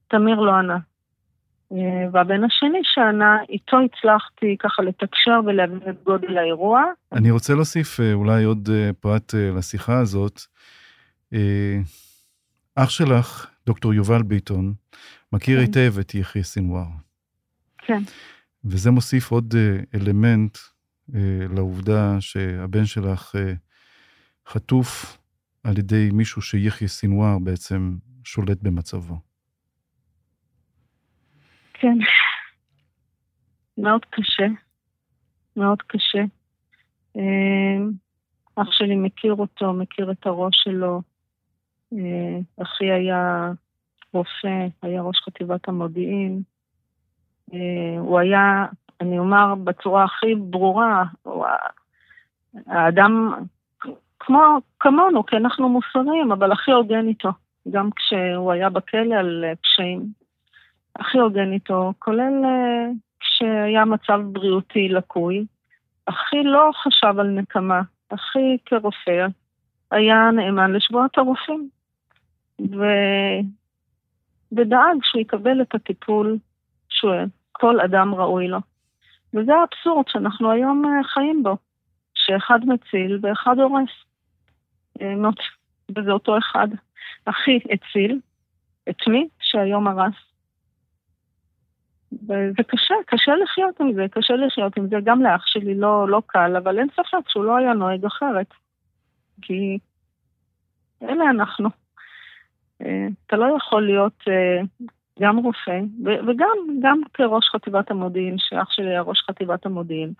[0.09, 0.79] תמיר לא ענה.
[1.73, 6.85] אה, והבן השני שענה, איתו הצלחתי ככה לתקשר ולהבין את גודל האירוע.
[7.13, 10.41] אני רוצה להוסיף אה, אולי עוד אה, פרט לשיחה הזאת.
[12.75, 14.73] אח שלך, דוקטור יובל ביטון,
[15.33, 15.63] מכיר כן.
[15.63, 16.87] היטב את יחיא סינואר,
[17.79, 18.03] כן,
[18.65, 19.55] וזה מוסיף עוד
[19.95, 20.59] אלמנט
[21.55, 23.35] לעובדה שהבן שלך
[24.53, 25.19] חטוף
[25.65, 29.15] על ידי מישהו שיחיא סינואר בעצם שולט במצבו.
[31.75, 31.99] כן.
[33.79, 34.47] מאוד קשה.
[35.57, 36.19] מאוד קשה.
[37.17, 37.91] אמ,
[38.57, 41.03] אח שלי מכיר אותו, מכיר את הראש שלו.
[41.93, 43.51] אה, אחי היה
[44.13, 46.43] רופא, היה ראש חטיבת המודיעין.
[47.53, 48.67] אה, הוא היה,
[49.01, 51.47] אני אומר בצורה הכי ברורה, הוא
[52.67, 53.33] האדם
[54.21, 57.31] כמו, כמונו, כי אנחנו מוסריים, אבל הכי הוגן איתו.
[57.71, 60.03] גם כשהוא היה בכלא על אה, פשעים.
[60.97, 62.33] הכי הוגן איתו, כולל
[63.21, 65.45] כשהיה מצב בריאותי לקוי.
[66.07, 69.27] אחי לא חשב על נקמה, אחי כרופא
[69.91, 71.69] היה נאמן לשבועת הרופאים,
[72.61, 72.85] ו...
[74.53, 76.39] ודאג שהוא יקבל את הטיפול
[76.89, 78.59] שכל אדם ראוי לו.
[79.35, 81.57] וזה האבסורד שאנחנו היום אה, חיים בו,
[82.15, 83.91] שאחד מציל ואחד הורס.
[85.01, 85.15] אה,
[85.99, 86.69] וזה אותו אחד.
[87.25, 88.21] אחי הציל,
[88.89, 89.29] את מי?
[89.41, 90.15] שהיום הרס.
[92.13, 94.97] וזה קשה, קשה לחיות עם זה, קשה לחיות עם זה.
[95.05, 98.47] גם לאח שלי לא, לא קל, אבל אין ספק שהוא לא היה נוהג אחרת.
[99.43, 99.79] כי
[101.03, 101.69] אלה אנחנו.
[102.83, 104.61] אה, אתה לא יכול להיות אה,
[105.21, 110.13] גם רופא, וגם גם כראש חטיבת המודיעין, שאח שלי היה ראש חטיבת המודיעין.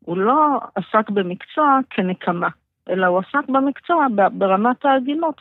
[0.00, 2.48] הוא לא עסק במקצוע כנקמה,
[2.88, 5.40] אלא הוא עסק במקצוע ברמת ההגינות.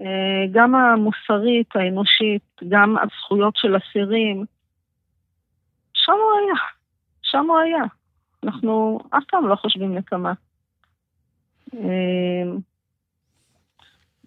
[0.00, 4.44] אה, גם המוסרית, האנושית, גם הזכויות של אסירים,
[5.94, 6.60] שם הוא היה.
[7.22, 7.84] שם הוא היה.
[8.44, 10.32] אנחנו אף פעם לא חושבים נקמה.
[11.74, 12.58] אמ,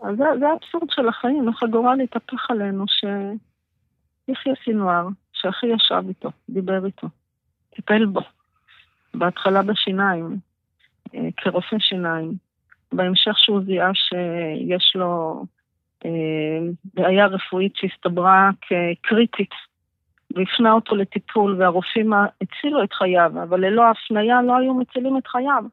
[0.02, 6.86] אז זה, האבסורד של החיים, איך הגורל התהפך עלינו, שיחיא סינואר, שאחי ישב איתו, דיבר
[6.86, 7.08] איתו,
[7.76, 8.22] טיפל בו.
[9.14, 10.38] בהתחלה בשיניים, אה,
[11.38, 12.34] כרופא שיניים.
[12.94, 15.44] בהמשך שהוא זיהה שיש לו
[16.06, 16.10] אה,
[16.94, 19.52] בעיה רפואית שהסתברה כקריטית
[20.36, 25.64] והפנה אותו לטיפול, והרופאים הצילו את חייו, אבל ללא הפניה לא היו מצילים את חייו.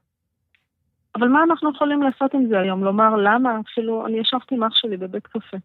[1.14, 2.84] אבל מה אנחנו יכולים לעשות עם זה היום?
[2.84, 3.60] לומר למה?
[3.60, 5.56] אפילו, אני ישבתי עם אח שלי בבית קפה,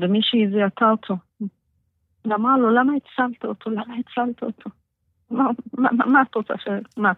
[0.00, 1.16] ומישהי זיהתה אותו,
[2.24, 3.70] ואמרה לו, למה הצלת אותו?
[3.70, 4.70] למה הצלת אותו?
[5.30, 5.44] מה,
[5.78, 6.68] מה, מה את רוצה ש...
[6.96, 7.12] מה?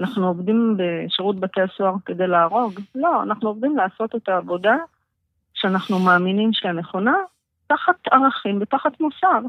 [0.00, 2.80] אנחנו עובדים בשירות בתי הסוהר כדי להרוג?
[2.94, 4.76] לא, אנחנו עובדים לעשות את העבודה
[5.54, 7.14] שאנחנו מאמינים שהיא נכונה,
[7.66, 9.40] תחת ערכים ותחת מוסר.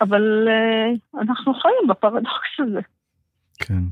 [0.00, 2.80] אבל uh, אנחנו חיים בפרדוקס הזה.
[3.58, 3.82] כן.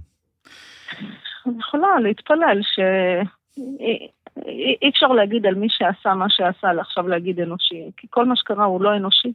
[1.46, 4.08] אני יכולה להתפלל שאי
[4.88, 8.82] אפשר להגיד על מי שעשה מה שעשה, עכשיו להגיד אנושי, כי כל מה שקרה הוא
[8.82, 9.32] לא אנושי.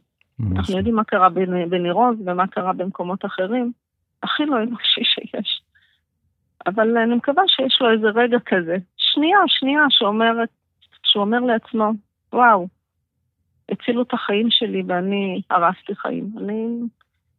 [0.56, 1.28] אנחנו יודעים מה קרה
[1.68, 3.72] בניר עוז ומה קרה במקומות אחרים,
[4.22, 5.62] הכי לא אנושי שיש.
[6.66, 10.48] אבל אני מקווה שיש לו איזה רגע כזה, שנייה, שנייה, שאומרת,
[11.02, 11.90] שהוא אומר לעצמו,
[12.32, 12.68] וואו,
[13.68, 16.30] הצילו את החיים שלי ואני הרסתי חיים.
[16.38, 16.66] אני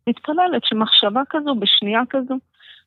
[0.08, 2.36] מתפללת שמחשבה כזו, בשנייה כזו,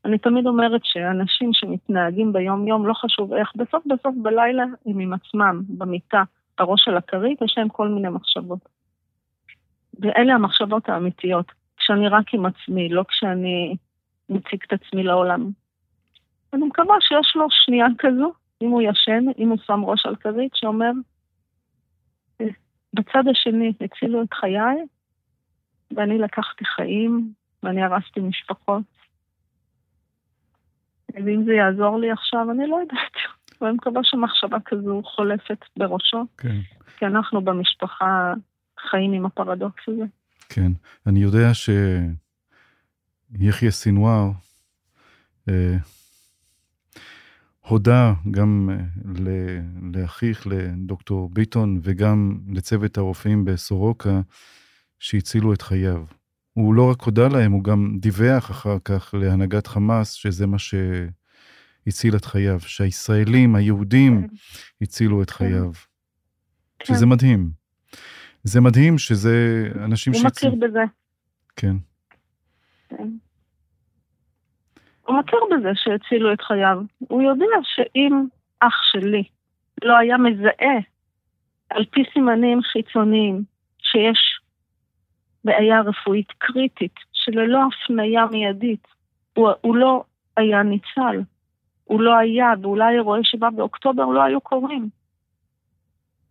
[0.04, 5.62] אני תמיד אומרת שאנשים שמתנהגים ביום-יום, לא חשוב איך, בסוף בסוף בלילה הם עם עצמם,
[5.68, 6.22] במיטה,
[6.58, 8.58] הראש על הכרית, יש להם כל מיני מחשבות.
[10.00, 11.52] ואלה המחשבות האמיתיות,
[11.82, 13.76] כשאני רק עם עצמי, לא כשאני
[14.28, 15.50] מציג את עצמי לעולם.
[16.52, 20.52] אני מקווה שיש לו שנייה כזו, אם הוא ישן, אם הוא שם ראש על כרית,
[20.54, 20.90] שאומר,
[22.94, 24.76] בצד השני הצילו את חיי,
[25.96, 28.82] ואני לקחתי חיים, ואני הרסתי משפחות.
[31.14, 33.12] ואם זה יעזור לי עכשיו, אני לא יודעת.
[33.60, 36.24] ואני מקווה שמחשבה כזו חולפת בראשו.
[36.38, 36.56] כן.
[36.98, 38.32] כי אנחנו במשפחה
[38.90, 40.04] חיים עם הפרדוקס הזה.
[40.54, 40.72] כן.
[41.06, 41.50] אני יודע
[43.38, 44.30] שיחיא סינואר,
[45.48, 45.76] אה,
[47.60, 48.76] הודה גם אה,
[49.94, 54.20] לאחיך, לדוקטור ביטון, וגם לצוות הרופאים בסורוקה,
[54.98, 56.04] שהצילו את חייו.
[56.52, 62.16] הוא לא רק הודה להם, הוא גם דיווח אחר כך להנהגת חמאס, שזה מה שהציל
[62.16, 64.34] את חייו, שהישראלים, היהודים, כן.
[64.82, 65.36] הצילו את כן.
[65.36, 65.72] חייו.
[66.78, 66.94] כן.
[66.94, 67.61] שזה מדהים.
[68.44, 70.52] זה מדהים שזה אנשים שהצילו...
[70.52, 70.84] הוא מכיר בזה.
[71.56, 71.76] כן.
[72.88, 73.08] כן.
[75.06, 76.78] הוא מכיר בזה שהצילו את חייו.
[76.98, 78.24] הוא יודע שאם
[78.60, 79.24] אח שלי
[79.84, 80.78] לא היה מזהה
[81.70, 83.42] על פי סימנים חיצוניים
[83.78, 84.40] שיש
[85.44, 88.86] בעיה רפואית קריטית, שללא הפניה מיידית,
[89.36, 90.04] הוא, הוא לא
[90.36, 91.22] היה ניצל.
[91.84, 94.88] הוא לא היה, ואולי אירועי שבעה באוקטובר לא היו קורים.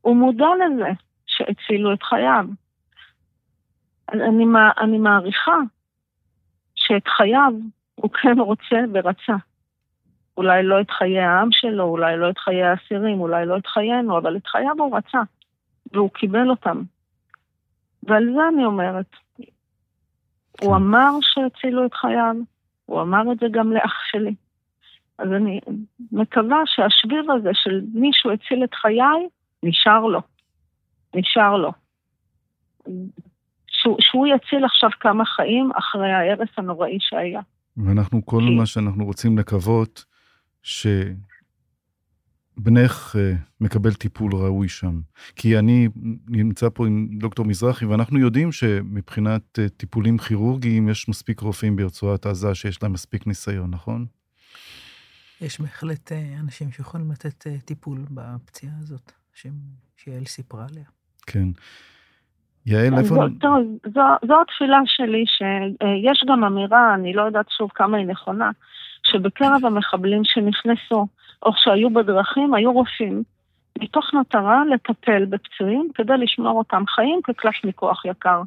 [0.01, 0.91] הוא מודע לזה
[1.31, 2.45] שהצילו את חייו.
[4.11, 4.45] אני,
[4.81, 5.57] אני מעריכה
[6.75, 7.53] שאת חייו
[7.95, 9.35] הוא כן רוצה ורצה.
[10.37, 14.17] אולי לא את חיי העם שלו, אולי לא את חיי האסירים, אולי לא את חיינו,
[14.17, 15.21] אבל את חייו הוא רצה,
[15.91, 16.81] והוא קיבל אותם.
[18.03, 19.05] ועל זה אני אומרת,
[19.37, 19.43] כן.
[20.67, 22.35] הוא אמר שהצילו את חייו,
[22.85, 24.35] הוא אמר את זה גם לאח שלי.
[25.17, 25.59] אז אני
[26.11, 29.27] מקווה שהשביר הזה של מישהו הציל את חיי,
[29.63, 30.21] נשאר לו.
[31.15, 31.71] נשאר לו.
[33.81, 37.41] שהוא, שהוא יציל עכשיו כמה חיים אחרי ההרס הנוראי שהיה.
[37.77, 38.55] ואנחנו, כל כי...
[38.55, 40.05] מה שאנחנו רוצים לקוות,
[40.63, 41.15] שבנך
[43.15, 43.17] uh,
[43.61, 45.01] מקבל טיפול ראוי שם.
[45.35, 45.89] כי אני
[46.27, 52.25] נמצא פה עם דוקטור מזרחי, ואנחנו יודעים שמבחינת uh, טיפולים כירורגיים, יש מספיק רופאים ברצועת
[52.25, 54.05] עזה שיש להם מספיק ניסיון, נכון?
[55.41, 59.11] יש בהחלט uh, אנשים שיכולים לתת טיפול בפציעה הזאת,
[59.97, 60.85] שיעל סיפרה עליה.
[61.27, 61.47] כן.
[62.65, 63.15] יעל, איפה...
[63.15, 63.57] זו, טוב,
[63.93, 68.51] זו, זו התפילה שלי, שיש גם אמירה, אני לא יודעת שוב כמה היא נכונה,
[69.03, 71.07] שבקרב המחבלים שנכנסו,
[71.43, 73.23] או שהיו בדרכים, היו רופאים,
[73.79, 78.41] מתוך מטרה לטפל בפצועים כדי לשמור אותם חיים כקלף מכוח יקר.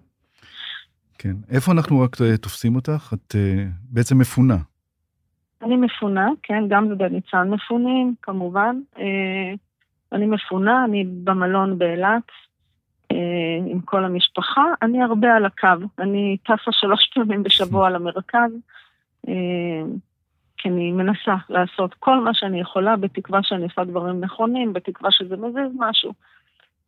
[1.19, 1.35] כן.
[1.51, 3.15] איפה אנחנו רק אה, תופסים אותך?
[3.15, 3.39] את uh,
[3.91, 4.57] בעצם מפונה.
[5.63, 8.81] אני מפונה, כן, גם בניצן מפונים, כמובן.
[8.97, 9.01] Uh,
[10.13, 12.23] אני מפונה, אני במלון באילת,
[13.67, 14.65] עם כל המשפחה.
[14.83, 18.53] אני הרבה על הקו, אני טסה שלוש פעמים בשבוע למרכז,
[19.29, 19.83] אה,
[20.57, 25.37] כי אני מנסה לעשות כל מה שאני יכולה, בתקווה שאני עושה דברים נכונים, בתקווה שזה
[25.37, 26.13] מזיז משהו.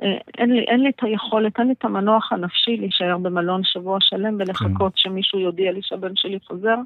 [0.03, 3.99] אה, אין לי, אין לי את היכולת, אין לי את המנוח הנפשי להישאר במלון שבוע
[4.01, 4.97] שלם ולחכות כן.
[4.99, 6.77] שמישהו יודיע לי שהבן שלי חוזר.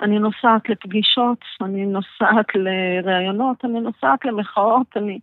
[0.00, 5.18] אני נוסעת לפגישות, אני נוסעת לראיונות, אני נוסעת למחאות, אני,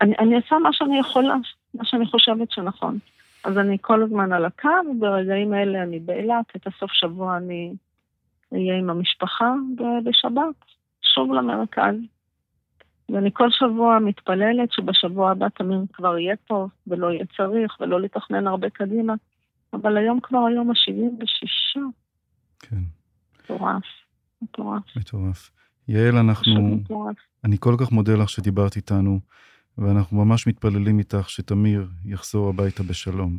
[0.00, 1.34] אני, אני עושה מה שאני יכולה,
[1.78, 2.98] מה שאני חושבת שנכון.
[3.44, 7.74] אז אני כל הזמן על הקו, וברגעים האלה אני באילת, את הסוף שבוע אני
[8.52, 10.54] אהיה עם המשפחה, ובשבת
[11.02, 11.94] שוב למרכז.
[13.08, 18.46] ואני כל שבוע מתפללת שבשבוע הבא תמיר כבר יהיה פה, ולא יהיה צריך, ולא לתכנן
[18.46, 19.14] הרבה קדימה.
[19.72, 21.80] אבל היום כבר היום ה-76.
[22.58, 22.76] כן.
[23.44, 23.84] מטורף,
[24.42, 24.96] מטורף.
[24.96, 25.50] מטורף.
[25.88, 26.78] יעל, אנחנו...
[27.44, 29.20] אני כל כך מודה לך שדיברת איתנו.
[29.78, 33.38] ואנחנו ממש מתפללים איתך שתמיר יחזור הביתה בשלום.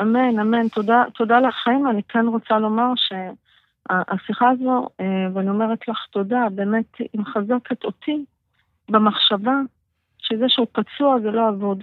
[0.00, 0.68] אמן, אמן.
[0.68, 1.86] תודה, תודה לכם.
[1.90, 8.24] אני כן רוצה לומר שהשיחה הזו, אה, ואני אומרת לך תודה, באמת היא מחזקת אותי
[8.88, 9.54] במחשבה
[10.18, 11.82] שזה שהוא פצוע זה לא אבוד.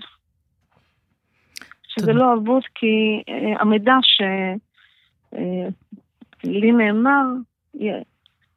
[1.87, 5.39] שזה לא אבוד כי uh, המידע שלי
[6.71, 7.23] uh, נאמר,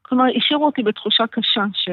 [0.03, 1.89] כלומר, השאירו אותי בתחושה קשה, ש...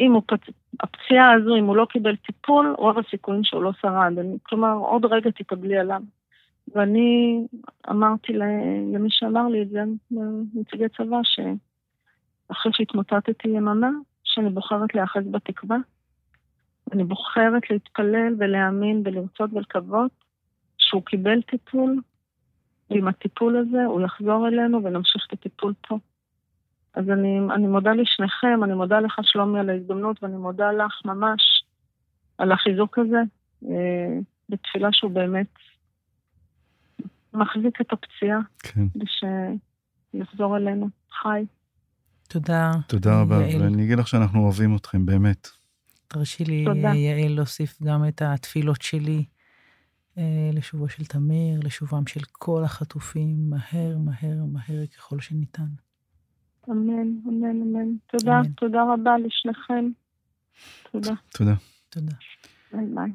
[0.00, 0.40] אם הוא פצ...
[0.80, 4.18] הפציעה הזו, אם הוא לא קיבל טיפול, רוב הסיכויים שהוא לא שרד.
[4.18, 6.02] אני, כלומר, עוד רגע תקבלי עליו.
[6.74, 7.40] ואני
[7.90, 8.32] אמרתי
[8.92, 9.80] למי שאמר לי את זה,
[10.54, 13.90] נציגי צבא, שאחרי שהתמוטטתי יממה,
[14.24, 15.76] שאני בוחרת להיאחז בתקווה.
[16.92, 20.10] אני בוחרת להתפלל ולהאמין ולרצות ולקוות
[20.78, 22.00] שהוא קיבל טיפול,
[22.90, 25.98] ועם הטיפול הזה הוא יחזור אלינו ונמשיך את הטיפול פה.
[26.94, 31.64] אז אני, אני מודה לשניכם, אני מודה לך שלומי על ההזדמנות, ואני מודה לך ממש
[32.38, 33.22] על החיזוק הזה,
[33.68, 35.46] אה, בתפילה שהוא באמת
[37.34, 38.86] מחזיק את הפציעה, כן.
[40.14, 40.88] ושיחזור אלינו
[41.22, 41.44] חי.
[42.28, 42.72] תודה.
[42.86, 43.62] תודה רבה, יעל.
[43.62, 45.48] ואני אגיד לך שאנחנו אוהבים אתכם, באמת.
[46.08, 46.94] תרשי לי, תודה.
[46.94, 49.24] יעל, להוסיף גם את התפילות שלי
[50.18, 55.68] אה, לשובו של תמיר, לשובם של כל החטופים, מהר, מהר, מהר ככל שניתן.
[56.70, 57.96] אמן, אמן, אמן.
[58.06, 58.52] תודה, אמן.
[58.52, 59.90] תודה רבה לשניכם.
[60.92, 61.14] תודה.
[61.28, 61.54] תודה.
[61.88, 62.12] תודה.
[62.72, 63.10] ביי ביי.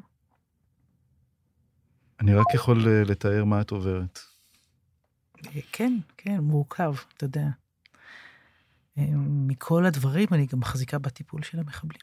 [2.20, 4.18] אני רק יכול אה, לתאר מה את עוברת.
[5.72, 7.46] כן, כן, מורכב, אתה יודע.
[8.98, 9.04] אה,
[9.46, 12.00] מכל הדברים אני גם מחזיקה בטיפול של המחבלים.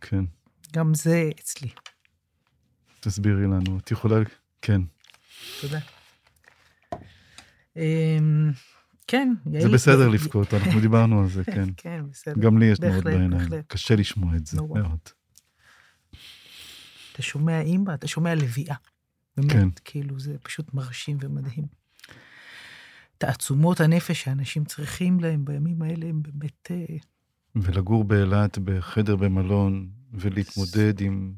[0.00, 0.24] כן.
[0.72, 1.68] גם זה אצלי.
[3.00, 4.16] תסבירי לנו, את יכולה...
[4.62, 4.80] כן.
[5.60, 5.78] תודה.
[9.06, 9.62] כן, יעל...
[9.62, 11.68] זה בסדר לבכות, אנחנו דיברנו על זה, כן.
[11.76, 12.40] כן, בסדר.
[12.40, 13.48] גם לי יש דמעות בעיניים.
[13.66, 14.98] קשה לשמוע את זה מאוד.
[17.12, 18.74] אתה שומע אימא, אתה שומע לביאה.
[19.36, 19.68] באמת, כן.
[19.84, 21.64] כאילו, זה פשוט מרשים ומדהים.
[23.18, 26.70] תעצומות הנפש שאנשים צריכים להם בימים האלה הם באמת...
[26.70, 26.96] אה,
[27.56, 31.34] ולגור באילת בחדר במלון, ולהתמודד עם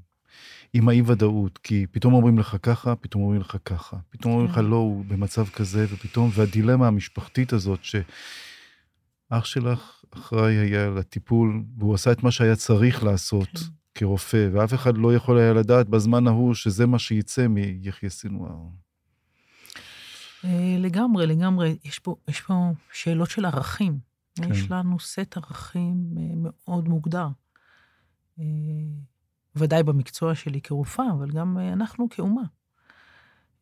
[0.76, 4.64] עם האי-ודאות, כי פתאום אומרים לך ככה, פתאום אומרים לך ככה, פתאום אומרים לך כן.
[4.64, 12.12] לא, הוא במצב כזה, ופתאום, והדילמה המשפחתית הזאת, שאח שלך אחראי היה לטיפול, והוא עשה
[12.12, 13.60] את מה שהיה צריך לעשות כן.
[13.94, 18.56] כרופא, ואף אחד לא יכול היה לדעת בזמן ההוא שזה מה שיצא מיחיא סינואר.
[20.44, 21.76] אה, לגמרי, לגמרי.
[21.84, 22.54] יש פה, יש פה
[22.92, 23.98] שאלות של ערכים.
[24.34, 24.52] כן.
[24.52, 27.28] יש לנו סט ערכים אה, מאוד מוגדר.
[29.56, 32.42] ודאי במקצוע שלי כרופאה, אבל גם אה, אנחנו כאומה.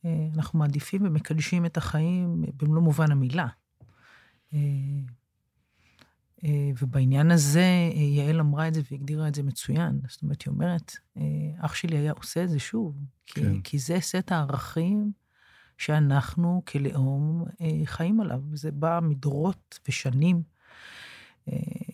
[0.05, 3.47] אה, אנחנו מעדיפים ומקדשים את החיים במלוא מובן המילה.
[4.55, 4.59] אה,
[6.79, 10.01] ובעניין הזה, יעל אמרה את זה והגדירה את זה מצוין.
[10.09, 10.97] זאת אומרת, היא אומרת,
[11.59, 13.55] אח שלי היה עושה את זה שוב, כן.
[13.55, 15.13] כי, כי זה סט הערכים
[15.79, 17.45] שאנחנו כלאום
[17.85, 18.41] חיים עליו.
[18.53, 20.43] זה בא מדורות ושנים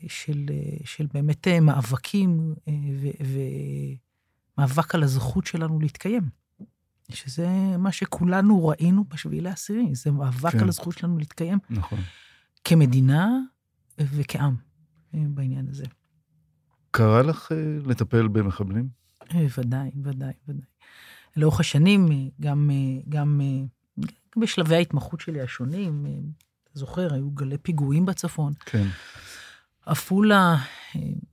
[0.08, 0.46] של,
[0.84, 2.54] של באמת מאבקים
[4.58, 6.22] ומאבק על הזכות שלנו להתקיים.
[7.12, 10.60] שזה מה שכולנו ראינו בשביעי לעשירי, זה מאבק כן.
[10.60, 11.58] על הזכות שלנו להתקיים.
[11.70, 11.98] נכון.
[12.64, 13.38] כמדינה
[13.98, 14.56] וכעם
[15.14, 15.84] אה, בעניין הזה.
[16.90, 18.88] קרה לך אה, לטפל במחבלים?
[19.34, 20.64] אה, ודאי, ודאי, ודאי.
[21.36, 22.70] לאורך השנים, גם,
[23.08, 23.40] גם
[24.36, 26.06] בשלבי ההתמחות שלי השונים,
[26.64, 28.52] אתה זוכר, היו גלי פיגועים בצפון.
[28.60, 28.86] כן.
[29.88, 30.56] עפולה,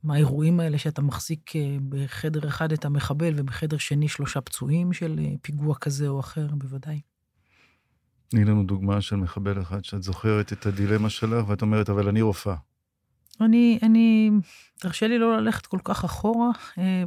[0.03, 5.33] מהאירועים האלה שאתה מחזיק אה, בחדר אחד את המחבל ובחדר שני שלושה פצועים של אה,
[5.41, 7.01] פיגוע כזה או אחר, בוודאי.
[8.27, 12.21] תני לנו דוגמה של מחבל אחד שאת זוכרת את הדילמה שלך ואת אומרת, אבל אני
[12.21, 12.55] רופאה.
[13.41, 14.31] אני, אני,
[14.79, 17.03] תרשה לי לא ללכת כל כך אחורה אה,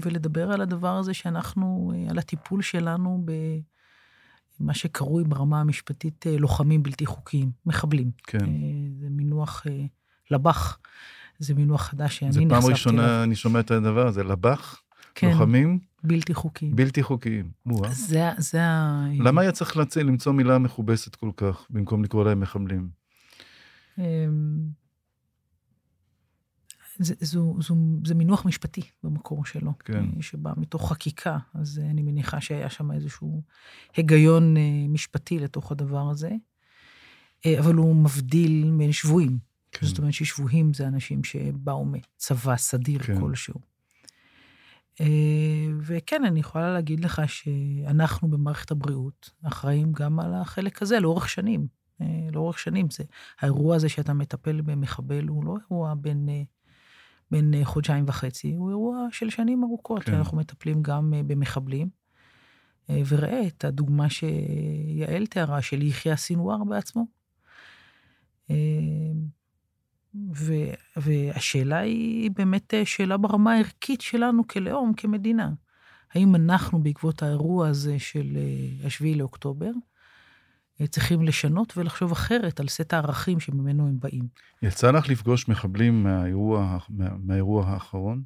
[0.00, 3.24] ולדבר על הדבר הזה שאנחנו, על הטיפול שלנו
[4.60, 8.10] במה שקרוי ברמה המשפטית לוחמים בלתי חוקיים, מחבלים.
[8.26, 8.46] כן.
[9.00, 9.66] זה מינוח
[10.30, 10.78] לב"ח.
[11.38, 12.60] זה מינוח חדש שאני נחשפתי אליו.
[12.60, 14.82] זו פעם ראשונה אני שומע את הדבר הזה, לב"ח?
[15.14, 15.30] כן.
[15.30, 15.78] לוחמים?
[16.04, 16.76] בלתי חוקיים.
[16.76, 17.50] בלתי חוקיים.
[17.90, 19.06] זה, זה ה...
[19.18, 22.88] למה היה צריך לצא, למצוא מילה מכובסת כל כך, במקום לקרוא להם מחבלים?
[23.98, 24.04] אמ,
[26.98, 30.04] זה, זו, זו, זה מינוח משפטי במקור שלו, כן.
[30.16, 33.42] אה, שבא מתוך חקיקה, אז אני מניחה שהיה שם איזשהו
[33.96, 36.30] היגיון אה, משפטי לתוך הדבר הזה,
[37.46, 39.38] אה, אבל הוא מבדיל בין שבויים.
[39.78, 39.86] כן.
[39.86, 43.20] זאת אומרת ששבויים זה אנשים שבאו מצבא סדיר כן.
[43.20, 43.60] כלשהו.
[45.00, 51.28] אה, וכן, אני יכולה להגיד לך שאנחנו במערכת הבריאות אחראים גם על החלק הזה לאורך
[51.28, 51.66] שנים.
[52.00, 53.04] אה, לאורך שנים זה,
[53.40, 56.42] האירוע הזה שאתה מטפל במחבל הוא לא אירוע בין, אה,
[57.30, 60.14] בין חודשיים וחצי, הוא אירוע של שנים ארוכות, כן.
[60.14, 61.98] אנחנו מטפלים גם במחבלים.
[63.08, 67.06] וראה את הדוגמה שיעל תיארה של יחיא סינואר בעצמו.
[70.34, 70.54] ו,
[70.96, 75.50] והשאלה היא באמת אה, שאלה ברמה הערכית שלנו כלאום, כמדינה.
[76.14, 79.70] האם אנחנו, בעקבות האירוע הזה של אה, השביעי לאוקטובר,
[80.80, 84.28] אה, צריכים לשנות ולחשוב אחרת על סט הערכים שממנו הם באים.
[84.62, 88.22] יצא לך לפגוש מחבלים מהאירוע, מה, מהאירוע האחרון?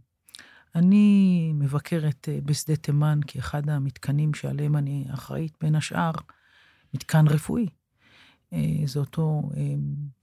[0.75, 6.13] אני מבקרת בשדה תימן כאחד המתקנים שעליהם אני אחראית, בין השאר,
[6.95, 7.67] מתקן רפואי.
[8.53, 9.75] אה, זה אותו אה,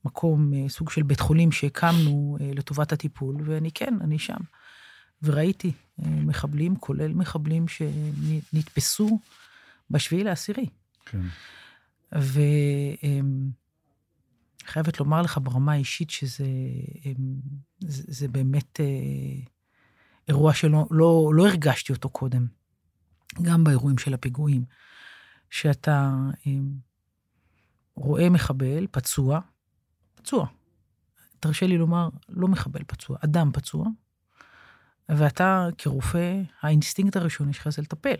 [0.05, 4.39] מקום, אה, סוג של בית חולים שהקמנו לטובת הטיפול, ואני כן, אני שם.
[5.23, 9.19] וראיתי מחבלים, כולל מחבלים שנתפסו
[9.89, 10.65] בשביעי לעשירי.
[11.05, 11.21] כן.
[14.63, 16.45] וחייבת לומר לך ברמה האישית שזה
[17.79, 18.79] זה, זה באמת
[20.27, 22.47] אירוע שלא לא, לא הרגשתי אותו קודם,
[23.41, 24.63] גם באירועים של הפיגועים,
[25.49, 26.13] שאתה
[27.99, 29.39] רואה מחבל פצוע,
[30.15, 30.47] פצוע,
[31.39, 33.85] תרשה לי לומר, לא מחבל פצוע, אדם פצוע,
[35.09, 38.15] ואתה כרופא, האינסטינקט הראשוני שלך זה לטפל.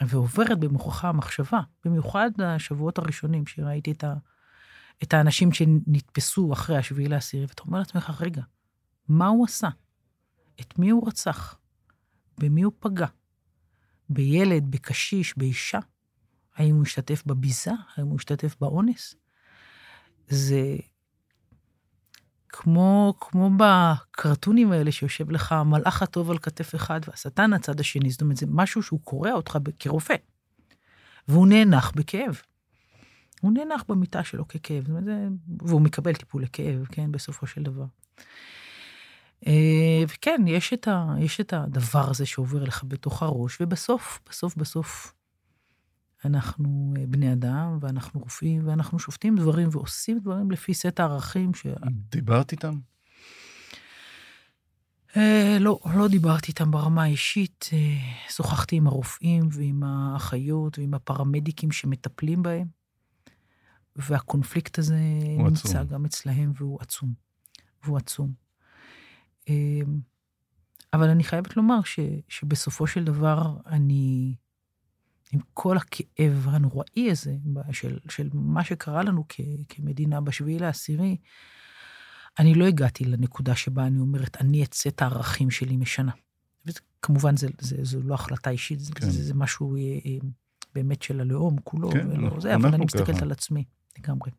[0.00, 4.14] ועוברת במוחך המחשבה, במיוחד השבועות הראשונים שראיתי את, ה,
[5.02, 8.42] את האנשים שנתפסו אחרי השביעי לעשירי, ואתה אומר לעצמך, רגע,
[9.08, 9.68] מה הוא עשה?
[10.60, 11.58] את מי הוא רצח?
[12.38, 13.06] במי הוא פגע?
[14.08, 15.78] בילד, בקשיש, באישה?
[16.56, 17.70] האם הוא השתתף בביזה?
[17.96, 19.14] האם הוא השתתף באונס?
[20.28, 20.76] זה
[22.48, 28.10] כמו, כמו בקרטונים האלה שיושב לך המלאך הטוב על כתף אחד והשטן הצד השני.
[28.10, 30.14] זאת אומרת, זה משהו שהוא קורע אותך כרופא.
[31.28, 32.40] והוא נאנח בכאב.
[33.40, 35.28] הוא נאנח במיטה שלו ככאב, זאת אומרת, זה,
[35.60, 37.84] והוא מקבל טיפול לכאב, כן, בסופו של דבר.
[39.46, 44.56] אה, וכן, יש את, ה, יש את הדבר הזה שעובר לך בתוך הראש, ובסוף, בסוף,
[44.56, 45.14] בסוף,
[46.26, 51.66] אנחנו אה, בני אדם, ואנחנו רופאים, ואנחנו שופטים דברים ועושים דברים לפי סט הערכים ש...
[52.10, 52.78] דיברת איתם?
[55.16, 57.70] אה, לא, לא דיברתי איתם ברמה האישית.
[57.72, 57.78] אה,
[58.30, 62.66] שוחחתי עם הרופאים ועם האחיות ועם הפרמדיקים שמטפלים בהם,
[63.96, 64.98] והקונפליקט הזה
[65.38, 65.86] נמצא עצום.
[65.86, 67.14] גם אצלהם, והוא עצום.
[67.84, 68.32] והוא עצום.
[69.48, 69.80] אה,
[70.92, 74.34] אבל אני חייבת לומר ש, שבסופו של דבר אני
[75.32, 77.36] עם כל הכאב הנוראי הזה
[77.72, 81.16] של, של מה שקרה לנו כ, כמדינה בשביעי לעשירי,
[82.38, 86.12] אני לא הגעתי לנקודה שבה אני אומרת, אני את סט הערכים שלי משנה.
[86.66, 89.10] וכמובן, זה, זה, זו לא החלטה אישית, כן.
[89.10, 90.16] זה, זה משהו אה, אה,
[90.74, 93.24] באמת של הלאום כולו, כן, ולא אנחנו- זה, אבל אני מסתכלת ככה.
[93.24, 93.64] על עצמי
[93.98, 94.30] לגמרי.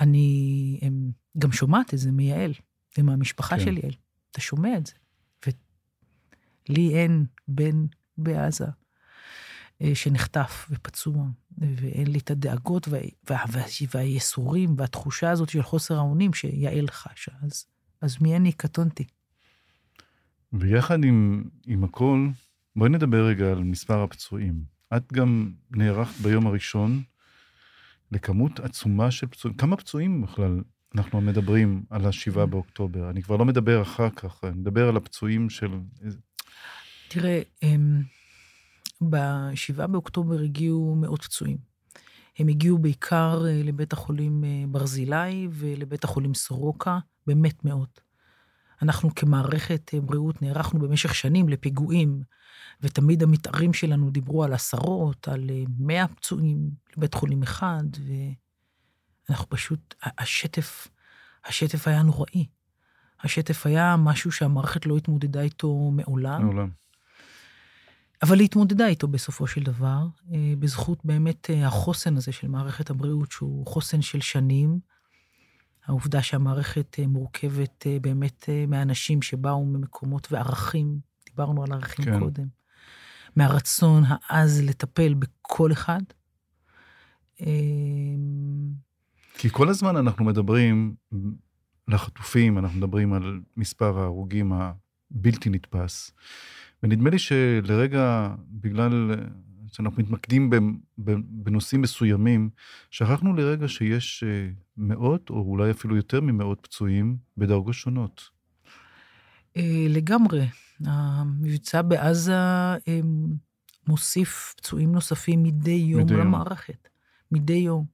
[0.00, 2.52] אני אמ, גם שומעת את זה מיעל,
[2.98, 3.64] ומהמשפחה כן.
[3.64, 3.94] של יעל.
[4.30, 4.92] אתה שומע את זה.
[6.68, 7.86] ולי אין בן
[8.18, 8.66] בעזה
[9.94, 11.26] שנחטף ופצוע,
[11.58, 12.98] ואין לי את הדאגות וה,
[13.30, 13.62] וה, וה,
[13.94, 17.32] והייסורים והתחושה הזאת של חוסר האונים שיעל חשה.
[17.42, 17.66] אז,
[18.00, 18.52] אז מי אני?
[18.52, 19.04] קטונתי.
[20.52, 22.28] ויחד עם, עם הכל,
[22.76, 24.64] בואי נדבר רגע על מספר הפצועים.
[24.96, 27.02] את גם נערכת ביום הראשון
[28.12, 29.56] לכמות עצומה של פצועים.
[29.56, 30.60] כמה פצועים בכלל
[30.94, 33.10] אנחנו מדברים על השבעה באוקטובר?
[33.10, 35.68] אני כבר לא מדבר אחר כך, אני מדבר על הפצועים של...
[37.08, 38.02] תראה, אמ,
[39.00, 41.58] ב-7 באוקטובר הגיעו מאות פצועים.
[42.38, 48.00] הם הגיעו בעיקר אה, לבית החולים אה, ברזילי ולבית החולים סורוקה, באמת מאות.
[48.82, 52.22] אנחנו כמערכת אה, בריאות נערכנו במשך שנים לפיגועים,
[52.80, 57.84] ותמיד המתארים שלנו דיברו על עשרות, על אה, מאה פצועים לבית חולים אחד,
[59.28, 60.88] ואנחנו פשוט, השטף,
[61.44, 62.46] השטף היה נוראי.
[63.22, 66.42] השטף היה משהו שהמערכת לא התמודדה איתו מעולם.
[66.42, 66.68] מעולם.
[68.22, 72.90] אבל היא התמודדה איתו בסופו של דבר, אה, בזכות באמת אה, החוסן הזה של מערכת
[72.90, 74.78] הבריאות, שהוא חוסן של שנים.
[75.86, 82.20] העובדה שהמערכת אה, מורכבת באמת מאנשים שבאו ממקומות וערכים, דיברנו על ערכים כן.
[82.20, 82.46] קודם,
[83.36, 86.00] מהרצון העז לטפל בכל אחד.
[89.38, 90.94] כי כל הזמן אנחנו מדברים
[91.88, 96.10] לחטופים, אנחנו מדברים על מספר ההרוגים הבלתי נתפס.
[96.82, 99.14] ונדמה לי שלרגע, בגלל
[99.76, 100.50] שאנחנו מתמקדים
[101.28, 102.50] בנושאים מסוימים,
[102.90, 108.22] שכחנו לרגע שיש אה, מאות, או אולי אפילו יותר ממאות פצועים בדרגות שונות.
[109.56, 110.46] אה, לגמרי.
[110.84, 113.00] המבצע בעזה אה,
[113.86, 116.20] מוסיף פצועים נוספים מדי יום מדי יום.
[116.26, 116.88] למערכת.
[117.32, 117.84] מדי יום.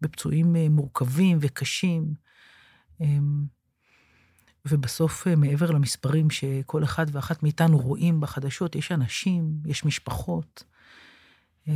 [0.00, 2.14] בפצועים מורכבים וקשים.
[4.64, 10.64] ובסוף, אה, מעבר למספרים שכל אחד ואחת מאיתנו רואים בחדשות, יש אנשים, יש משפחות.
[11.68, 11.74] אה,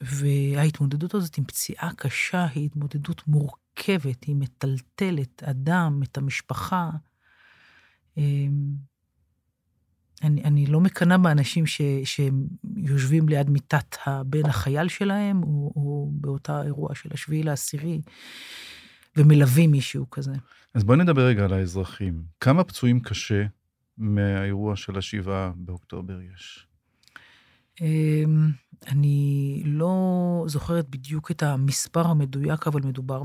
[0.00, 6.90] וההתמודדות הזאת עם פציעה קשה היא התמודדות מורכבת, היא מטלטלת אדם, את המשפחה.
[8.16, 8.74] אמ,
[10.22, 16.62] אני, אני לא מקנאה באנשים ש, שיושבים ליד מיטת הבן החייל שלהם, או, או באותה
[16.62, 18.00] אירוע של השביעי לעשירי,
[19.18, 20.32] ומלווים מישהו כזה.
[20.74, 22.22] אז בואי נדבר רגע על האזרחים.
[22.40, 23.44] כמה פצועים קשה
[23.98, 26.66] מהאירוע של השבעה באוקטובר יש?
[27.80, 28.50] אמ,
[28.86, 33.22] אני לא זוכרת בדיוק את המספר המדויק, אבל מדובר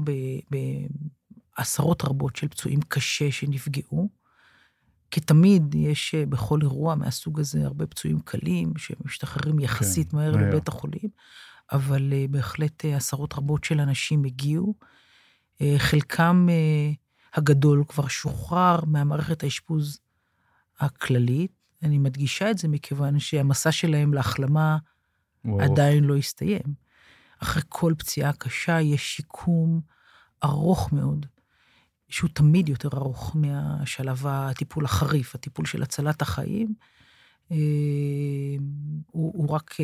[1.57, 4.09] בעשרות רבות של פצועים קשה שנפגעו.
[5.11, 10.47] כתמיד יש אה, בכל אירוע מהסוג הזה הרבה פצועים קלים, שמשתחררים יחסית כן, מהר מהר.
[10.49, 11.09] לבית החולים,
[11.71, 14.75] אבל אה, בהחלט אה, עשרות רבות של אנשים הגיעו.
[15.63, 16.91] אה, חלקם אה,
[17.33, 19.99] הגדול כבר שוחרר מהמערכת האשפוז
[20.79, 21.51] הכללית.
[21.83, 24.77] אני מדגישה את זה מכיוון שהמסע שלהם להחלמה
[25.45, 25.61] ארוך.
[25.61, 26.83] עדיין לא הסתיים.
[27.39, 29.81] אחרי כל פציעה קשה יש שיקום
[30.43, 31.25] ארוך מאוד,
[32.09, 36.73] שהוא תמיד יותר ארוך מהשלב הטיפול החריף, הטיפול של הצלת החיים.
[37.51, 37.57] אה,
[39.11, 39.75] הוא, הוא רק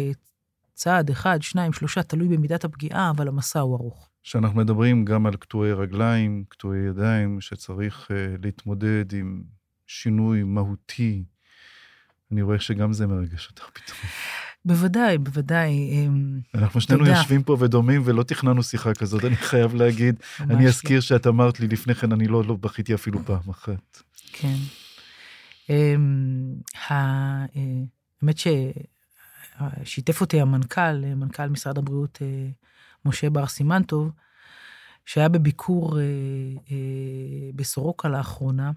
[0.74, 4.09] צעד אחד, שניים, שלושה, תלוי במידת הפגיעה, אבל המסע הוא ארוך.
[4.24, 8.14] שאנחנו מדברים גם על קטועי רגליים, קטועי ידיים, שצריך uh,
[8.44, 9.44] להתמודד עם
[9.88, 11.24] שינוי מהותי.
[12.32, 13.98] אני רואה שגם זה מרגש אותך פתאום.
[14.66, 15.90] בוודאי, בוודאי.
[15.92, 17.18] אמ, אנחנו שנינו תודה.
[17.18, 20.16] יושבים פה ודומים ולא תכננו שיחה כזאת, אני חייב להגיד.
[20.40, 20.70] ממש אני לא.
[20.70, 24.02] אזכיר שאת אמרת לי לפני כן, אני לא, לא בכיתי אפילו פעם אחת.
[24.34, 24.56] כן.
[25.70, 26.56] אמ,
[26.92, 27.46] אה,
[28.22, 28.36] האמת
[29.84, 32.50] ששיתף אותי המנכ"ל, אה, מנכ"ל משרד הבריאות אה,
[33.06, 34.12] משה בר סימנטוב,
[35.06, 36.04] שהיה בביקור אה,
[36.72, 38.72] אה, בסורוקה לאחרונה,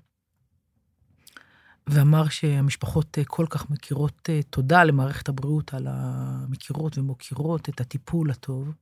[1.87, 8.31] ואמר שהמשפחות אה, כל כך מכירות אה, תודה למערכת הבריאות על המכירות ומוקירות את הטיפול
[8.31, 8.75] הטוב.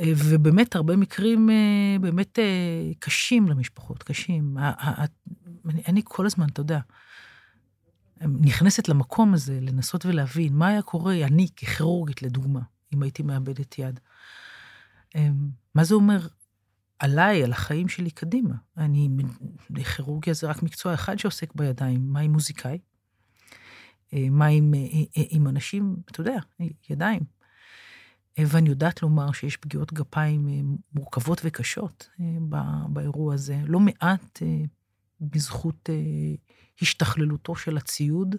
[0.00, 4.56] אה, ובאמת, הרבה מקרים אה, באמת אה, קשים למשפחות, קשים.
[5.68, 6.80] אני, אני כל הזמן, אתה יודע,
[8.20, 12.60] נכנסת למקום הזה לנסות ולהבין מה היה קורה, אני ככירורגית, לדוגמה,
[12.94, 14.00] אם הייתי מאבדת יד.
[15.16, 15.28] אה,
[15.74, 16.26] מה זה אומר
[16.98, 18.54] עליי, על החיים שלי קדימה?
[18.76, 19.08] אני,
[19.96, 22.78] כירורגיה זה רק מקצוע אחד שעוסק בידיים, מה עם מוזיקאי?
[24.12, 24.80] אה, מה עם, אה,
[25.16, 26.38] אה, עם אנשים, אתה יודע,
[26.90, 27.20] ידיים.
[28.46, 32.08] ואני יודעת לומר שיש פגיעות גפיים מורכבות וקשות
[32.88, 33.60] באירוע הזה.
[33.64, 34.42] לא מעט
[35.20, 35.90] בזכות
[36.82, 38.36] השתכללותו של הציוד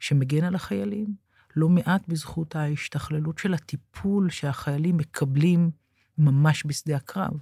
[0.00, 1.14] שמגן על החיילים,
[1.56, 5.70] לא מעט בזכות ההשתכללות של הטיפול שהחיילים מקבלים
[6.18, 7.32] ממש בשדה הקרב.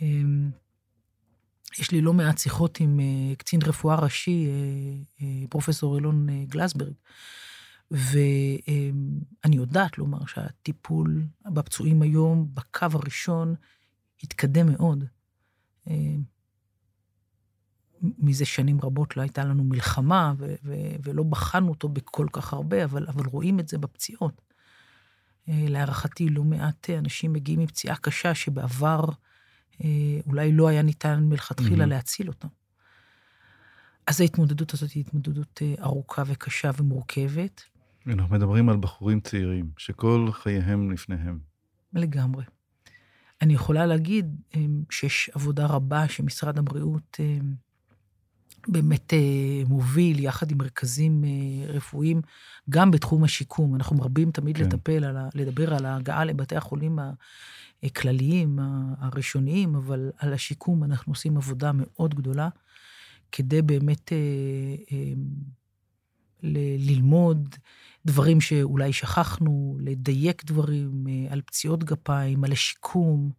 [0.00, 0.50] אמ,
[1.78, 4.52] יש לי לא מעט שיחות עם אה, קצין רפואה ראשי, אה,
[5.26, 6.92] אה, פרופסור אילון גלסברג,
[7.90, 11.22] ואני יודעת לומר שהטיפול
[11.52, 13.54] בפצועים היום, בקו הראשון,
[14.22, 15.04] התקדם מאוד.
[18.02, 22.84] מזה שנים רבות לא הייתה לנו מלחמה, ו- ו- ולא בחנו אותו בכל כך הרבה,
[22.84, 24.48] אבל, אבל רואים את זה בפציעות.
[25.48, 29.04] להערכתי, לא מעט אנשים מגיעים עם פציעה קשה שבעבר
[29.84, 31.88] אה, אולי לא היה ניתן מלכתחילה mm-hmm.
[31.88, 32.48] להציל אותם.
[34.06, 37.62] אז ההתמודדות הזאת היא התמודדות אה, ארוכה וקשה ומורכבת.
[38.06, 41.38] אנחנו מדברים על בחורים צעירים, שכל חייהם לפניהם.
[41.92, 42.44] לגמרי.
[43.42, 47.20] אני יכולה להגיד אה, שיש עבודה רבה שמשרד הבריאות
[48.68, 49.12] באמת
[49.66, 51.24] מוביל, יחד עם מרכזים
[51.68, 52.20] רפואיים,
[52.70, 53.74] גם בתחום השיקום.
[53.74, 54.64] אנחנו מרבים תמיד כן.
[54.64, 56.98] לטפל, על ה, לדבר על ההגעה לבתי החולים
[57.82, 58.58] הכלליים,
[58.98, 62.48] הראשוניים, אבל על השיקום אנחנו עושים עבודה מאוד גדולה,
[63.32, 64.16] כדי באמת אה,
[64.92, 65.12] אה,
[66.42, 67.56] ל- ללמוד
[68.06, 73.30] דברים שאולי שכחנו, לדייק דברים אה, על פציעות גפיים, על השיקום,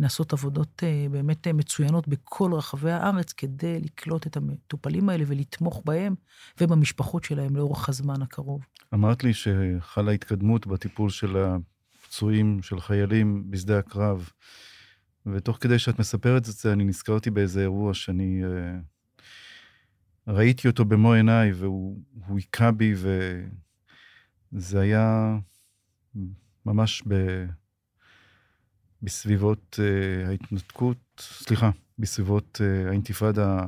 [0.00, 5.82] לעשות עבודות אה, באמת אה, מצוינות בכל רחבי הארץ, כדי לקלוט את המטופלים האלה ולתמוך
[5.84, 6.14] בהם
[6.60, 8.60] ובמשפחות שלהם לאורך הזמן הקרוב.
[8.94, 11.36] אמרת לי שחלה התקדמות בטיפול של
[12.02, 14.30] פצועים, של חיילים בשדה הקרב.
[15.26, 19.22] ותוך כדי שאת מספרת את זה, אני נזכרתי באיזה אירוע שאני uh,
[20.26, 21.98] ראיתי אותו במו עיניי, והוא
[22.28, 22.94] היכה בי,
[24.52, 25.36] וזה היה
[26.66, 27.14] ממש ב...
[29.02, 33.66] בסביבות uh, ההתנתקות, סליחה, בסביבות uh, האינתיפאדה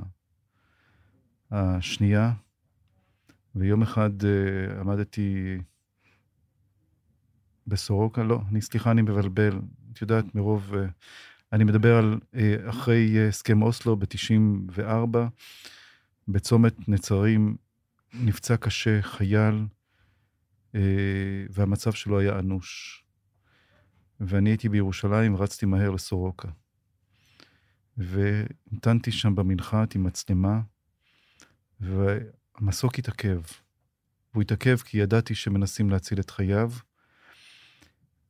[1.50, 2.32] השנייה,
[3.54, 5.58] ויום אחד uh, עמדתי
[7.66, 9.58] בסורוקה, לא, אני, סליחה, אני מבלבל.
[9.92, 10.74] את יודעת, מרוב...
[10.74, 10.86] אה,
[11.52, 15.18] אני מדבר על אה, אחרי אה, הסכם אוסלו ב-94,
[16.28, 17.56] בצומת נצרים
[18.14, 19.66] נפצע קשה חייל,
[21.50, 23.04] והמצב שלו היה אנוש.
[24.26, 26.48] ואני הייתי בירושלים, רצתי מהר לסורוקה.
[27.96, 30.60] והמתנתי שם במנחת עם מצלמה,
[31.80, 33.40] והמסוק התעכב.
[34.34, 36.70] הוא התעכב כי ידעתי שמנסים להציל את חייו,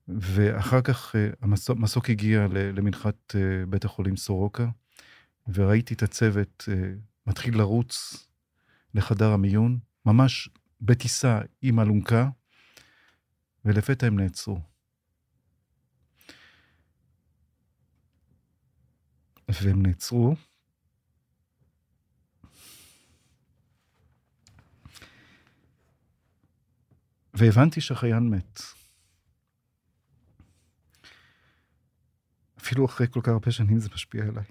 [0.08, 4.68] ואחר כך אה, המסוק, מסוק הגיע למנחת אה, בית החולים סורוקה,
[5.54, 6.92] וראיתי את הצוות אה,
[7.26, 8.26] מתחיל לרוץ
[8.94, 10.48] לחדר המיון, ממש
[10.80, 12.28] בטיסה עם אלונקה,
[13.64, 14.71] ולפתע הם נעצרו.
[19.62, 20.34] והם נעצרו,
[27.34, 28.60] והבנתי שהחייל מת.
[32.58, 34.44] אפילו אחרי כל כך הרבה שנים זה משפיע עליי.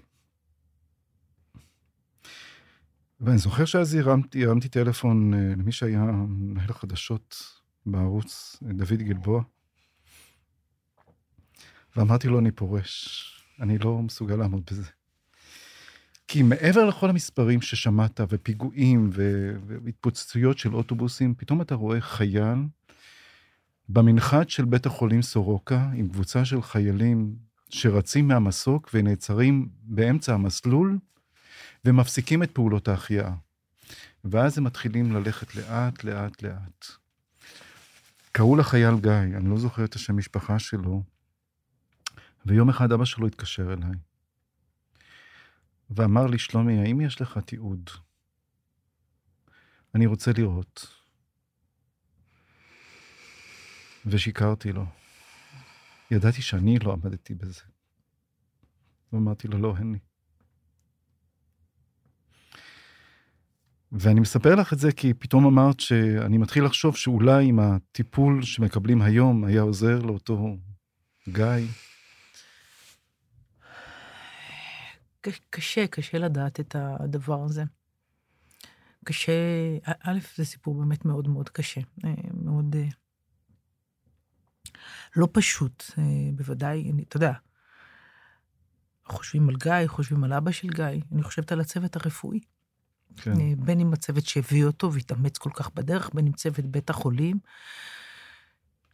[3.20, 7.36] ואני זוכר שאז הרמתי, הרמתי טלפון אה, למי שהיה מנהל החדשות
[7.86, 9.42] בערוץ, דוד גלבוע,
[11.96, 14.82] ואמרתי לו, אני פורש, אני לא מסוגל לעמוד בזה.
[16.28, 19.10] כי מעבר לכל המספרים ששמעת, ופיגועים,
[19.66, 22.58] והתפוצצויות של אוטובוסים, פתאום אתה רואה חייל
[23.88, 27.36] במנחת של בית החולים סורוקה, עם קבוצה של חיילים
[27.70, 30.98] שרצים מהמסוק ונעצרים באמצע המסלול
[31.84, 33.32] ומפסיקים את פעולות ההחייאה.
[34.24, 36.86] ואז הם מתחילים ללכת לאט, לאט, לאט.
[38.32, 41.02] קראו לחייל גיא, אני לא זוכר את השם משפחה שלו,
[42.46, 43.94] ויום אחד אבא שלו התקשר אליי
[45.96, 47.90] ואמר לי, שלומי, האם יש לך תיעוד?
[49.94, 50.86] אני רוצה לראות.
[54.06, 54.84] ושיקרתי לו.
[56.10, 57.60] ידעתי שאני לא עמדתי בזה.
[59.12, 59.98] ואמרתי לו, לא, אין לי.
[63.92, 69.02] ואני מספר לך את זה כי פתאום אמרת שאני מתחיל לחשוב שאולי אם הטיפול שמקבלים
[69.02, 70.56] היום היה עוזר לאותו
[71.28, 71.66] גיא.
[75.50, 77.64] קשה, קשה לדעת את הדבר הזה.
[79.04, 79.32] קשה,
[79.84, 82.88] א', זה סיפור באמת מאוד מאוד קשה, אה, מאוד אה,
[85.16, 86.04] לא פשוט, אה,
[86.34, 87.32] בוודאי, אני, אתה יודע,
[89.06, 92.40] חושבים על גיא, חושבים על אבא של גיא, אני חושבת על הצוות הרפואי.
[93.16, 93.64] כן.
[93.64, 97.38] בין אם הצוות שהביא אותו והתאמץ כל כך בדרך, בין אם צוות בית החולים.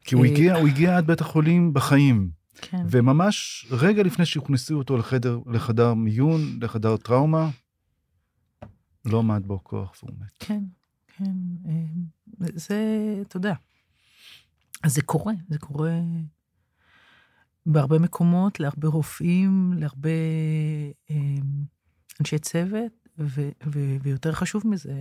[0.05, 2.31] כי הוא הגיע, הוא הגיע עד בית החולים בחיים.
[2.63, 2.85] כן.
[2.91, 7.51] וממש רגע לפני שהוכנסו אותו לחדר, לחדר מיון, לחדר טראומה,
[9.05, 10.33] לא עמד בו כוח והוא מת.
[10.39, 10.65] כן,
[11.17, 11.35] כן.
[11.67, 11.85] אה,
[12.55, 12.79] זה,
[13.23, 13.55] אתה יודע,
[14.83, 16.01] אז זה קורה, זה קורה
[17.67, 20.11] בהרבה מקומות, להרבה רופאים, להרבה
[21.11, 21.17] אה,
[22.21, 24.95] אנשי צוות, ו, ו, ויותר חשוב מזה,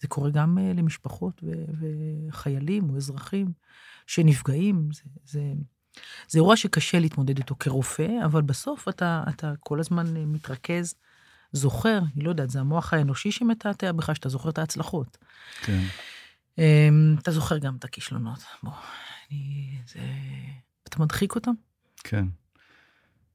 [0.00, 3.52] זה קורה גם אה, למשפחות ו, וחיילים או אזרחים
[4.06, 4.88] שנפגעים.
[4.92, 5.52] זה, זה,
[6.28, 10.94] זה אירוע שקשה להתמודד איתו כרופא, אבל בסוף אתה, אתה כל הזמן אה, מתרכז,
[11.52, 15.18] זוכר, אני לא יודעת, זה המוח האנושי שמתעתע בך, שאתה זוכר את ההצלחות.
[15.62, 15.82] כן.
[16.58, 18.38] אמ, אתה זוכר גם את הכישלונות.
[18.62, 18.72] בוא,
[19.30, 19.78] אני...
[19.86, 20.00] זה...
[20.88, 21.52] אתה מדחיק אותם?
[22.04, 22.24] כן.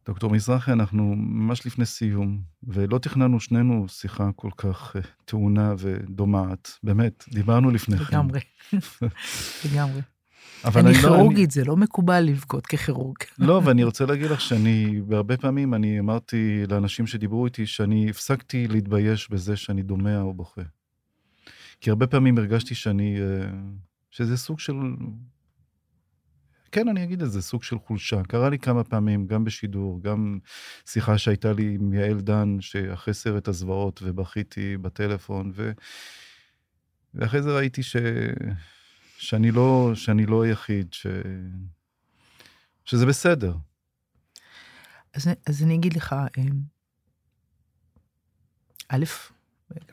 [0.05, 6.71] דוקטור מזרחי, אנחנו ממש לפני סיום, ולא תכננו שנינו שיחה כל כך uh, טעונה ודומעת.
[6.83, 8.03] באמת, דיברנו לפני כן.
[8.03, 8.39] לגמרי,
[9.65, 10.01] לגמרי.
[10.65, 11.09] אבל אני אני לא...
[11.09, 13.17] כירורגית, זה לא מקובל לבכות ככירורג.
[13.39, 18.67] לא, ואני רוצה להגיד לך שאני, בהרבה פעמים אני אמרתי לאנשים שדיברו איתי שאני הפסקתי
[18.67, 20.61] להתבייש בזה שאני דומע או בוכה.
[21.81, 23.49] כי הרבה פעמים הרגשתי שאני, אה,
[24.11, 24.75] שזה סוג של,
[26.71, 28.23] כן, אני אגיד את זה, סוג של חולשה.
[28.23, 30.39] קרה לי כמה פעמים, גם בשידור, גם
[30.85, 35.71] שיחה שהייתה לי עם יעל דן, שאחרי סרט הזוועות, ובכיתי בטלפון, ו...
[37.13, 37.95] ואחרי זה ראיתי ש...
[39.17, 41.07] שאני לא, שאני לא היחיד, ש...
[42.85, 43.55] שזה בסדר.
[45.13, 46.43] אז, אז אני אגיד לך, אה,
[48.89, 49.03] א',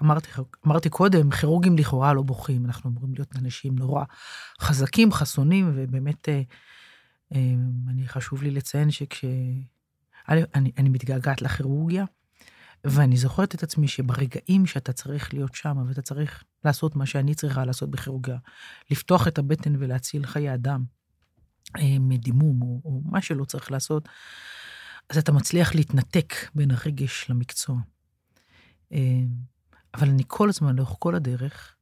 [0.03, 0.29] אמרתי,
[0.67, 4.05] אמרתי קודם, כירורגים לכאורה לא בוכים, אנחנו אמורים להיות אנשים נורא
[4.61, 6.43] חזקים, חסונים, ובאמת, אה,
[7.35, 7.55] אה,
[7.89, 9.25] אני חשוב לי לציין שכש...
[10.29, 12.05] אני, אני מתגעגעת לכירורגיה,
[12.85, 17.65] ואני זוכרת את עצמי שברגעים שאתה צריך להיות שם, ואתה צריך לעשות מה שאני צריכה
[17.65, 18.37] לעשות בכירורגיה,
[18.91, 20.85] לפתוח את הבטן ולהציל חיי אדם
[21.79, 24.09] אה, מדימום, או, או מה שלא צריך לעשות,
[25.11, 27.77] אז אתה מצליח להתנתק בין הרגש למקצוע.
[29.95, 31.77] אבל אני כל הזמן, לאורך כל הדרך,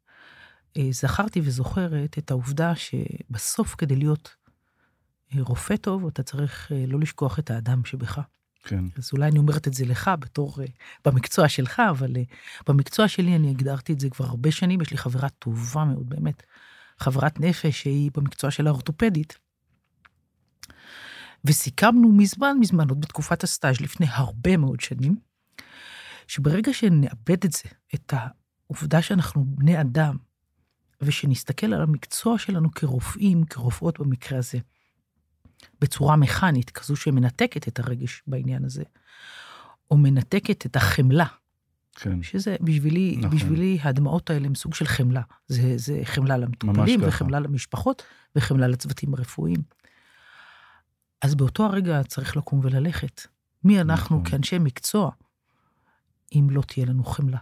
[0.76, 4.36] אה, זכרתי וזוכרת את העובדה שבסוף כדי להיות
[5.34, 8.20] אה, רופא טוב, אתה צריך אה, לא לשכוח את האדם שבך.
[8.62, 8.84] כן.
[8.98, 10.58] אז אולי אני אומרת את זה לך בתור,
[11.04, 12.12] במקצוע שלך, אבל
[12.68, 16.42] במקצוע שלי אני הגדרתי את זה כבר הרבה שנים, יש לי חברה טובה מאוד, באמת,
[16.98, 19.38] חברת נפש שהיא במקצוע של האורתופדית.
[21.44, 25.16] וסיכמנו מזמן, מזמן, עוד בתקופת הסטאז' לפני הרבה מאוד שנים,
[26.26, 30.16] שברגע שנאבד את זה, את העובדה שאנחנו בני אדם,
[31.00, 34.58] ושנסתכל על המקצוע שלנו כרופאים, כרופאות במקרה הזה,
[35.80, 38.82] בצורה מכנית, כזו שמנתקת את הרגש בעניין הזה,
[39.90, 41.26] או מנתקת את החמלה.
[41.96, 42.22] כן.
[42.22, 43.30] שזה בשבילי, נכון.
[43.30, 45.22] בשבילי הדמעות האלה הם סוג של חמלה.
[45.48, 48.02] זה, זה חמלה למטופלים, וחמלה למשפחות,
[48.36, 49.62] וחמלה לצוותים הרפואיים.
[51.22, 53.20] אז באותו הרגע צריך לקום וללכת.
[53.64, 54.30] מי אנחנו נכון.
[54.30, 55.10] כאנשי מקצוע
[56.32, 57.38] אם לא תהיה לנו חמלה.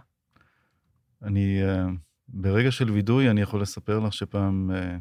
[1.23, 1.91] אני, uh,
[2.27, 4.99] ברגע של וידוי, אני יכול לספר לך שפעם uh,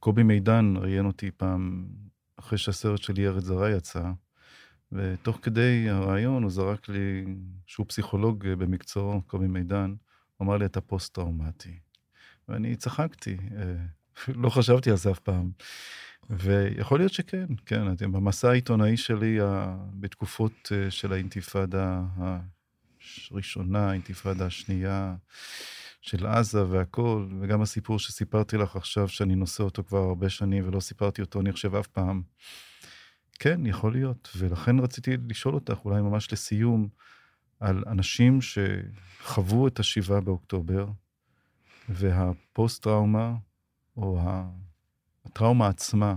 [0.00, 1.86] קובי מידן ראיין אותי פעם,
[2.36, 4.10] אחרי שהסרט שלי ארץ זרה יצא,
[4.92, 7.24] ותוך כדי הרעיון הוא זרק לי,
[7.66, 9.94] שהוא פסיכולוג אה, במקצועו, קובי מידן,
[10.36, 11.78] הוא אמר לי, אתה פוסט-טראומטי.
[12.48, 13.36] ואני צחקתי,
[14.42, 15.50] לא חשבתי על זה אף פעם.
[16.30, 19.38] ויכול להיות שכן, כן, אתם במסע העיתונאי שלי,
[19.94, 22.02] בתקופות של האינתיפאדה
[23.30, 25.14] הראשונה, האינתיפאדה השנייה
[26.00, 30.80] של עזה והכול, וגם הסיפור שסיפרתי לך עכשיו, שאני נושא אותו כבר הרבה שנים ולא
[30.80, 32.22] סיפרתי אותו, אני חושב, אף פעם.
[33.38, 34.28] כן, יכול להיות.
[34.36, 36.88] ולכן רציתי לשאול אותך, אולי ממש לסיום,
[37.60, 40.86] על אנשים שחוו את השבעה באוקטובר,
[41.88, 43.34] והפוסט-טראומה,
[43.96, 44.20] או
[45.24, 46.14] הטראומה עצמה,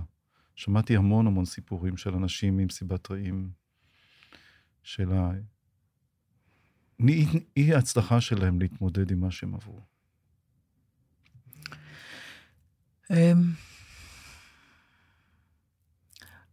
[0.54, 3.50] שמעתי המון המון סיפורים של אנשים עם סיבת רעים,
[4.82, 5.12] של
[7.56, 9.80] אי ההצלחה שלהם להתמודד עם מה שהם עברו?
[13.10, 13.52] אמ,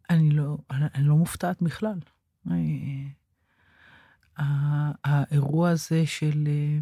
[0.09, 1.99] אני לא, אני לא מופתעת בכלל.
[5.03, 6.79] האירוע הזה של אה,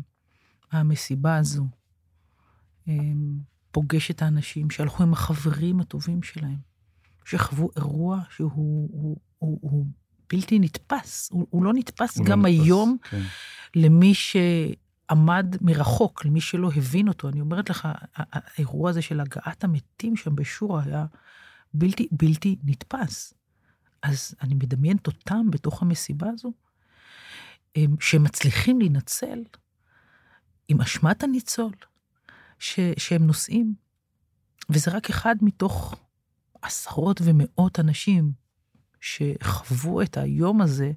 [0.79, 1.67] המסיבה הזו
[2.87, 3.39] אמ,
[3.71, 6.57] פוגש את האנשים שהלכו עם החברים הטובים שלהם,
[7.25, 9.87] שחוו אירוע שהוא הוא, הוא, הוא
[10.29, 11.29] בלתי נתפס.
[11.31, 13.21] הוא, הוא לא נתפס הוא לא גם לא נתפס, היום כן.
[13.75, 17.29] למי שעמד מרחוק, למי שלא הבין אותו.
[17.29, 21.05] אני אומרת לך, האירוע הזה של הגעת המתים שם בשורה היה
[21.73, 23.33] בלתי, בלתי נתפס.
[24.03, 26.53] אז אני מדמיינת אותם בתוך המסיבה הזו,
[27.99, 29.39] שמצליחים להינצל
[30.67, 31.71] עם אשמת הניצול
[32.59, 33.73] ש, שהם נושאים.
[34.69, 35.95] וזה רק אחד מתוך
[36.61, 38.31] עשרות ומאות אנשים
[39.05, 40.91] שחוו את היום הזה,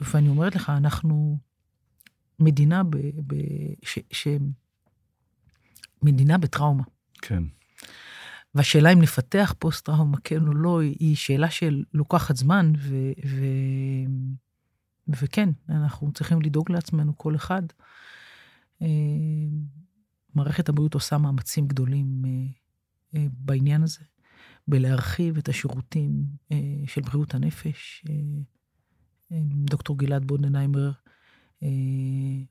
[0.00, 1.38] ואני אומרת לך, אנחנו
[2.38, 3.34] מדינה ב, ב,
[4.12, 4.28] ש,
[6.02, 6.82] מדינה בטראומה.
[7.22, 7.42] כן.
[8.54, 13.44] והשאלה אם נפתח פוסט-טראומה, כן או לא, היא שאלה שלוקחת זמן, ו, ו,
[15.08, 17.62] וכן, אנחנו צריכים לדאוג לעצמנו, כל אחד.
[18.82, 18.88] אה,
[20.34, 22.30] מערכת הבריאות עושה מאמצים גדולים אה,
[23.14, 24.00] אה, בעניין הזה,
[24.68, 26.10] בלהרחיב את השירותים
[26.86, 28.04] של בריאות הנפש.
[29.64, 30.90] דוקטור גלעד בודנהיימר
[31.62, 31.68] אה,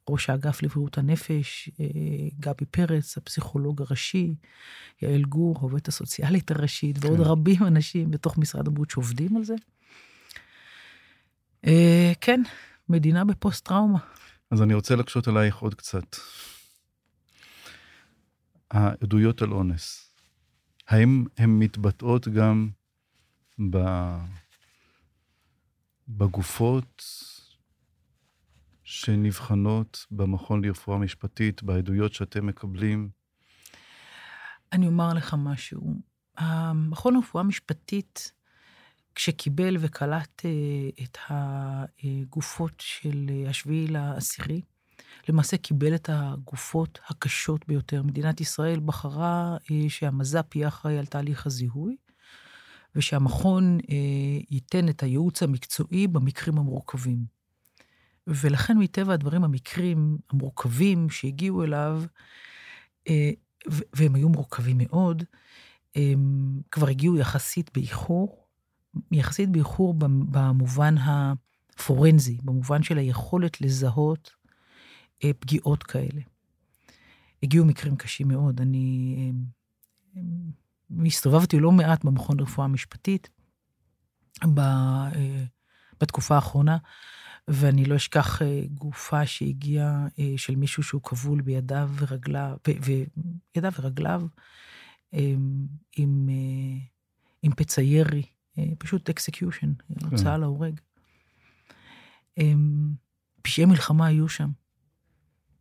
[0.09, 1.85] ראש האגף לבריאות הנפש, אה,
[2.39, 4.35] גבי פרץ, הפסיכולוג הראשי,
[5.01, 7.07] יעל גור, העובדת הסוציאלית הראשית, כן.
[7.07, 9.55] ועוד רבים אנשים בתוך משרד הבריאות שעובדים על זה.
[11.65, 12.41] אה, כן,
[12.89, 13.99] מדינה בפוסט-טראומה.
[14.51, 16.15] אז אני רוצה להקשות עלייך עוד קצת.
[18.71, 20.04] העדויות על אונס,
[20.87, 22.69] האם הן מתבטאות גם
[26.07, 27.03] בגופות
[28.83, 33.09] שנבחנות במכון לרפואה משפטית, בעדויות שאתם מקבלים?
[34.71, 36.01] אני אומר לך משהו.
[36.37, 38.31] המכון לרפואה משפטית,
[39.15, 44.61] כשקיבל וקלט אה, את הגופות של השביעי לעשירי,
[45.29, 48.03] למעשה קיבל את הגופות הקשות ביותר.
[48.03, 51.95] מדינת ישראל בחרה אה, שהמז"פ יהיה אחראי על תהליך הזיהוי,
[52.95, 53.95] ושהמכון אה,
[54.51, 57.25] ייתן את הייעוץ המקצועי במקרים המורכבים.
[58.27, 62.03] ולכן מטבע הדברים המקרים המורכבים שהגיעו אליו,
[63.07, 63.31] אה,
[63.93, 65.23] והם היו מורכבים מאוד,
[65.95, 68.45] הם כבר הגיעו יחסית באיחור,
[69.11, 69.93] יחסית באיחור
[70.31, 74.34] במובן הפורנזי, במובן של היכולת לזהות
[75.39, 76.21] פגיעות כאלה.
[77.43, 78.61] הגיעו מקרים קשים מאוד.
[78.61, 79.15] אני
[80.15, 80.21] אה,
[81.05, 83.29] הסתובבתי לא מעט במכון לרפואה משפטית
[86.01, 86.77] בתקופה האחרונה,
[87.47, 94.21] ואני לא אשכח אה, גופה שהגיעה אה, של מישהו שהוא כבול בידיו ורגליו, וידיו ורגליו,
[95.95, 96.85] עם, אה,
[97.41, 98.23] עם פצע ירי,
[98.77, 100.05] פשוט execution, כן.
[100.11, 100.79] הוצאה להורג.
[103.41, 104.49] פשעי מלחמה היו שם.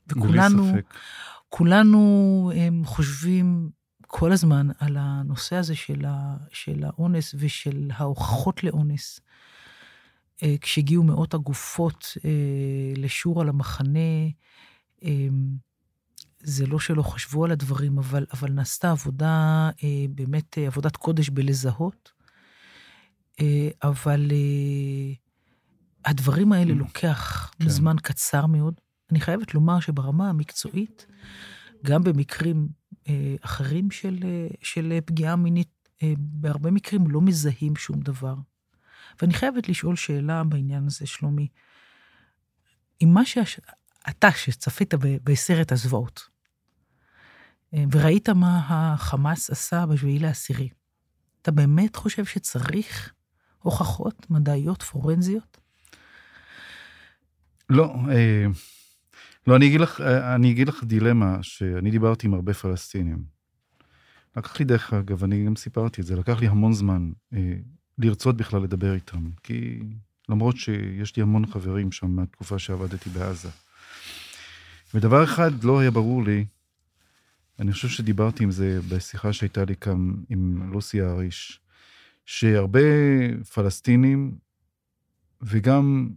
[0.09, 0.73] וכולנו,
[1.49, 3.71] כולנו הם חושבים
[4.07, 9.21] כל הזמן על הנושא הזה של, ה, של האונס ושל ההוכחות לאונס.
[10.43, 12.31] אה, כשהגיעו מאות הגופות אה,
[12.97, 14.29] לשור על המחנה,
[15.05, 15.29] אה,
[16.41, 19.71] זה לא שלא חשבו על הדברים, אבל, אבל נעשתה עבודה,
[20.15, 22.13] באמת עבודת קודש בלזהות,
[23.83, 24.31] אבל
[26.05, 26.77] הדברים האלה mm.
[26.77, 27.69] לוקח כן.
[27.69, 28.75] זמן קצר מאוד.
[29.11, 31.07] אני חייבת לומר שברמה המקצועית,
[31.85, 32.69] גם במקרים
[33.41, 34.19] אחרים של,
[34.63, 35.89] של פגיעה מינית,
[36.19, 38.35] בהרבה מקרים לא מזהים שום דבר.
[39.21, 41.49] ואני חייבת לשאול שאלה בעניין הזה, שלומי.
[43.03, 44.95] אם מה שאתה, שצפית
[45.25, 46.29] בסרט הזוועות,
[47.75, 50.69] אה, וראית מה החמאס עשה בשביעי לעשירי,
[51.43, 53.13] אתה באמת חושב שצריך
[53.59, 55.59] הוכחות מדעיות פורנזיות?
[57.71, 58.47] לא, אה,
[59.47, 63.25] לא, אני אגיד לך, אה, אני אגיד לך דילמה שאני דיברתי עם הרבה פלסטינים.
[64.37, 67.13] לקח לי, דרך אגב, אני גם סיפרתי את זה, לקח לי המון זמן
[67.99, 69.81] לרצות בכלל לדבר איתם, כי
[70.29, 73.49] למרות שיש לי המון חברים שם מהתקופה שעבדתי בעזה.
[74.95, 76.45] ודבר אחד לא היה ברור לי,
[77.59, 81.61] אני חושב שדיברתי עם זה בשיחה שהייתה לי כאן עם לוסי אריש,
[82.27, 82.81] שהרבה
[83.55, 84.37] פלסטינים
[85.43, 86.11] וגם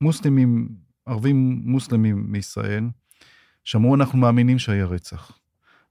[0.00, 0.68] מוסלמים,
[1.08, 2.84] ערבים מוסלמים מישראל,
[3.64, 5.38] שאמרו, אנחנו מאמינים שהיה רצח.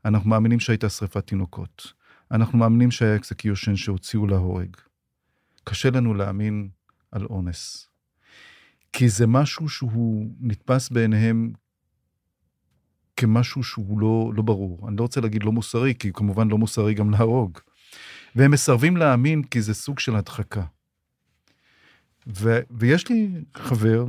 [0.06, 1.94] אנחנו מאמינים שהייתה שריפת תינוקות.
[2.32, 4.78] אנחנו מאמינים שהיה execution שהוציאו להורג.
[5.64, 6.70] קשה לנו להאמין
[7.12, 7.90] על אונס.
[8.94, 11.54] כי זה משהו שהוא נתפס בעיניהם
[13.18, 14.88] כמשהו שהוא לא, לא ברור.
[14.88, 17.58] אני לא רוצה להגיד לא מוסרי, כי כמובן לא מוסרי גם להרוג.
[18.36, 20.64] והם מסרבים להאמין כי זה סוג של הדחקה.
[22.28, 24.06] ו, ויש לי חבר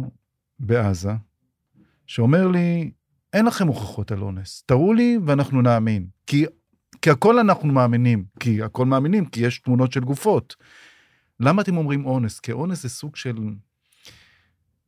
[0.60, 1.12] בעזה
[2.06, 2.90] שאומר לי,
[3.32, 6.06] אין לכם הוכחות על אונס, תראו לי ואנחנו נאמין.
[6.26, 6.44] כי,
[7.02, 10.56] כי הכל אנחנו מאמינים, כי הכל מאמינים, כי יש תמונות של גופות.
[11.40, 12.40] למה אתם אומרים אונס?
[12.40, 13.36] כי אונס זה סוג של...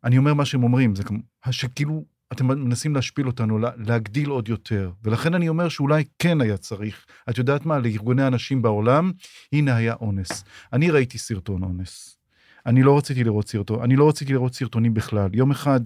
[0.05, 1.19] אני אומר מה שהם אומרים, זה כמו...
[1.51, 4.91] שכאילו אתם מנסים להשפיל אותנו, להגדיל עוד יותר.
[5.05, 7.07] ולכן אני אומר שאולי כן היה צריך.
[7.31, 7.79] את יודעת מה?
[7.79, 9.13] לארגוני הנשים בעולם,
[9.53, 10.45] הנה היה אונס.
[10.73, 12.20] אני ראיתי סרטון אונס.
[12.67, 15.31] אני לא רציתי לראות סרטון, אני לא רציתי לראות סרטונים בכלל.
[15.33, 15.81] יום אחד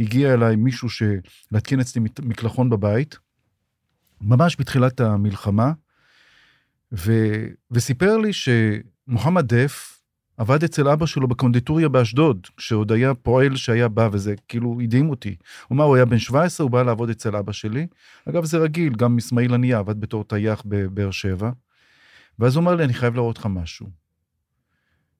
[0.00, 0.88] הגיע אליי מישהו
[1.52, 3.18] להתקין אצלי מקלחון בבית,
[4.20, 5.72] ממש בתחילת המלחמה,
[6.92, 7.12] ו...
[7.70, 10.00] וסיפר לי שמוחמד דף,
[10.36, 15.36] עבד אצל אבא שלו בקונדיטוריה באשדוד, כשעוד היה פועל שהיה בא, וזה כאילו הדהים אותי.
[15.68, 17.86] הוא אמר, הוא היה בן 17, הוא בא לעבוד אצל אבא שלי.
[18.28, 21.50] אגב, זה רגיל, גם אסמאעיל הנייה עבד בתור טייח בבאר שבע.
[22.38, 23.99] ואז הוא אמר לי, אני חייב להראות לך משהו.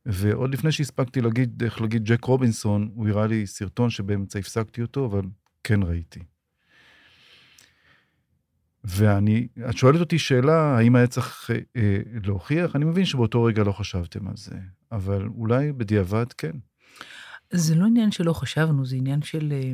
[0.06, 5.06] ועוד לפני שהספקתי להגיד, איך להגיד ג'ק רובינסון, הוא הראה לי סרטון שבאמצע הפסקתי אותו,
[5.06, 5.22] אבל
[5.64, 6.20] כן ראיתי.
[8.84, 12.76] ואני, את שואלת אותי שאלה, האם היה צריך אה, אה, להוכיח?
[12.76, 14.54] אני מבין שבאותו רגע לא חשבתם על זה,
[14.92, 16.52] אבל אולי בדיעבד כן.
[17.50, 19.52] זה לא עניין שלא חשבנו, זה עניין של...
[19.52, 19.72] אה,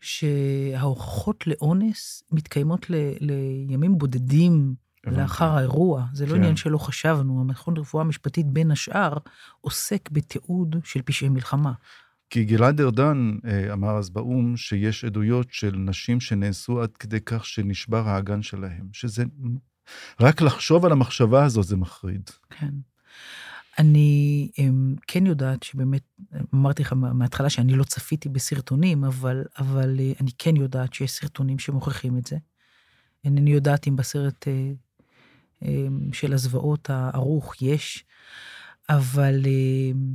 [0.00, 4.74] שההוכחות לאונס מתקיימות ל, לימים בודדים.
[5.06, 6.04] לאחר האירוע.
[6.12, 6.36] זה לא כן.
[6.36, 7.40] עניין שלא חשבנו.
[7.40, 9.16] המכון לרפואה משפטית, בין השאר,
[9.60, 11.72] עוסק בתיעוד של פשעי מלחמה.
[12.30, 17.44] כי גלעד ארדן אה, אמר אז באו"ם שיש עדויות של נשים שנאנסו עד כדי כך
[17.44, 19.24] שנשבר האגן שלהם, שזה...
[20.20, 22.30] רק לחשוב על המחשבה הזאת זה מחריד.
[22.50, 22.74] כן.
[23.78, 26.02] אני אמ, כן יודעת שבאמת,
[26.54, 31.58] אמרתי לך מההתחלה שאני לא צפיתי בסרטונים, אבל, אבל אה, אני כן יודעת שיש סרטונים
[31.58, 32.36] שמוכיחים את זה.
[33.24, 34.72] אינני יודעת אם בסרט אה,
[36.12, 38.04] של הזוועות הערוך יש,
[38.88, 40.14] אבל אמ,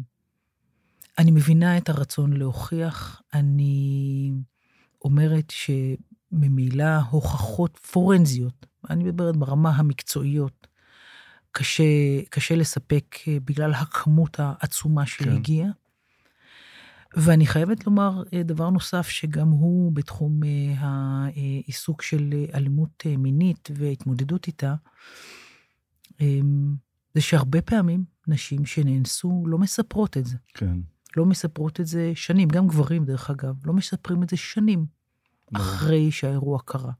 [1.17, 3.21] אני מבינה את הרצון להוכיח.
[3.33, 4.31] אני
[5.03, 10.67] אומרת שממילא הוכחות פורנזיות, אני מדברת ברמה המקצועיות,
[11.51, 11.83] קשה,
[12.29, 15.69] קשה לספק אה, בגלל הכמות העצומה שהגיעה.
[17.17, 24.47] ואני חייבת לומר אה, דבר נוסף, שגם הוא בתחום אה, העיסוק של אלימות מינית והתמודדות
[24.47, 24.75] איתה,
[26.21, 26.75] אמ,
[27.13, 30.37] זה שהרבה פעמים נשים שנאנסו לא מספרות את זה.
[30.53, 30.77] כן.
[31.17, 34.85] לא מספרות את זה שנים, גם גברים דרך אגב, לא מספרים את זה שנים
[35.55, 36.91] אחרי שהאירוע קרה.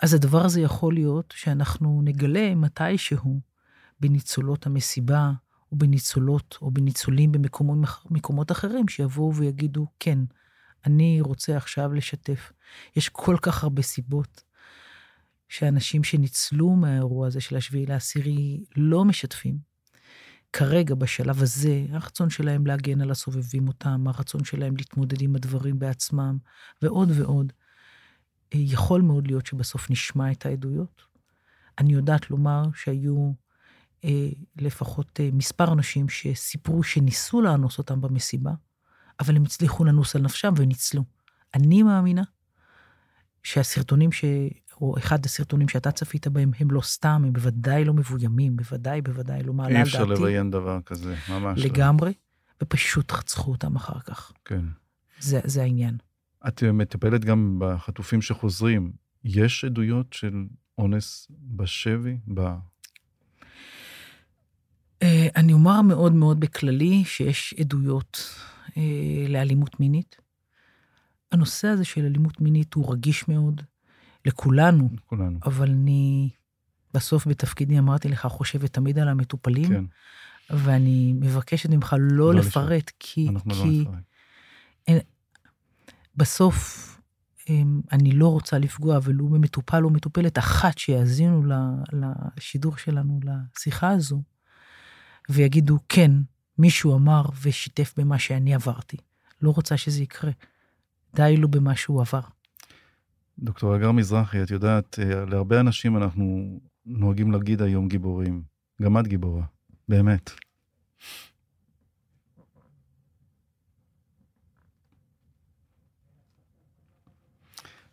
[0.00, 3.40] אז הדבר הזה יכול להיות שאנחנו נגלה מתישהו
[4.00, 5.32] בניצולות המסיבה,
[5.72, 10.18] או בניצולות, או בניצולים במקומות אחרים, שיבואו ויגידו, כן,
[10.86, 12.52] אני רוצה עכשיו לשתף.
[12.96, 14.44] יש כל כך הרבה סיבות
[15.48, 19.74] שאנשים שניצלו מהאירוע הזה של השביעי לעשירי לא משתפים.
[20.52, 26.38] כרגע, בשלב הזה, הרצון שלהם להגן על הסובבים אותם, הרצון שלהם להתמודד עם הדברים בעצמם,
[26.82, 27.52] ועוד ועוד.
[28.54, 31.02] אה, יכול מאוד להיות שבסוף נשמע את העדויות.
[31.78, 33.32] אני יודעת לומר שהיו
[34.56, 38.52] לפחות אה, מספר אנשים שסיפרו שניסו לאנוס אותם במסיבה,
[39.20, 41.04] אבל הם הצליחו לנוס על נפשם וניצלו.
[41.54, 42.22] אני מאמינה
[43.42, 44.24] שהסרטונים ש...
[44.80, 49.42] או אחד הסרטונים שאתה צפית בהם, הם לא סתם, הם בוודאי לא מבוימים, בוודאי, בוודאי
[49.42, 49.96] לא מעלה על דעתי.
[49.96, 51.64] אי אפשר לביים דבר כזה, ממש לא.
[51.64, 52.12] לגמרי,
[52.62, 54.32] ופשוט רצחו אותם אחר כך.
[54.44, 54.64] כן.
[55.20, 55.96] זה, זה העניין.
[56.48, 58.92] את מטפלת גם בחטופים שחוזרים.
[59.24, 60.44] יש עדויות של
[60.78, 62.18] אונס בשבי?
[65.02, 68.34] אה, אני אומר מאוד מאוד בכללי שיש עדויות
[68.76, 70.16] אה, לאלימות מינית.
[71.32, 73.62] הנושא הזה של אלימות מינית הוא רגיש מאוד.
[74.24, 74.88] לכולנו.
[74.94, 75.38] לכולנו.
[75.44, 76.30] אבל אני
[76.94, 79.84] בסוף בתפקידי אמרתי לך, חושבת תמיד על המטופלים, כן.
[80.50, 83.28] ואני מבקשת ממך לא, לא לפרט, כי...
[83.28, 83.84] אנחנו לא כי...
[83.84, 84.02] לא נפרט.
[84.86, 84.98] אין,
[86.16, 86.90] בסוף
[87.92, 91.42] אני לא רוצה לפגוע ולו במטופל או מטופלת אחת שיאזינו
[91.92, 94.22] לשידור שלנו, לשיחה הזו,
[95.28, 96.10] ויגידו, כן,
[96.58, 98.96] מישהו אמר ושיתף במה שאני עברתי.
[99.42, 100.30] לא רוצה שזה יקרה.
[101.14, 102.20] די לו במה שהוא עבר.
[103.38, 108.42] דוקטור אגר מזרחי, את יודעת, אה, להרבה אנשים אנחנו נוהגים להגיד היום גיבורים.
[108.82, 109.44] גם את גיבורה,
[109.88, 110.30] באמת.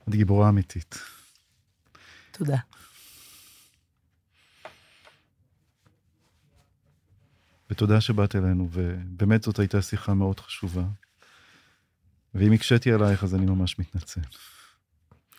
[0.09, 0.95] את גיבורה אמיתית.
[2.32, 2.57] תודה.
[7.72, 10.84] ותודה שבאת אלינו, ובאמת זאת הייתה שיחה מאוד חשובה.
[12.34, 14.22] ואם הקשיתי עלייך, אז אני ממש מתנצל.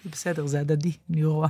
[0.04, 1.48] זה בסדר, זה הדדי, אני רואה.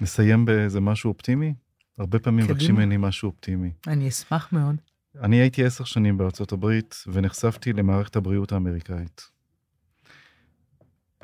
[0.00, 1.54] נסיים באיזה משהו אופטימי?
[1.98, 3.70] הרבה פעמים מבקשים ממני משהו אופטימי.
[3.86, 4.76] אני אשמח מאוד.
[5.20, 9.30] אני הייתי עשר שנים בארצות הברית, ונחשפתי למערכת הבריאות האמריקאית.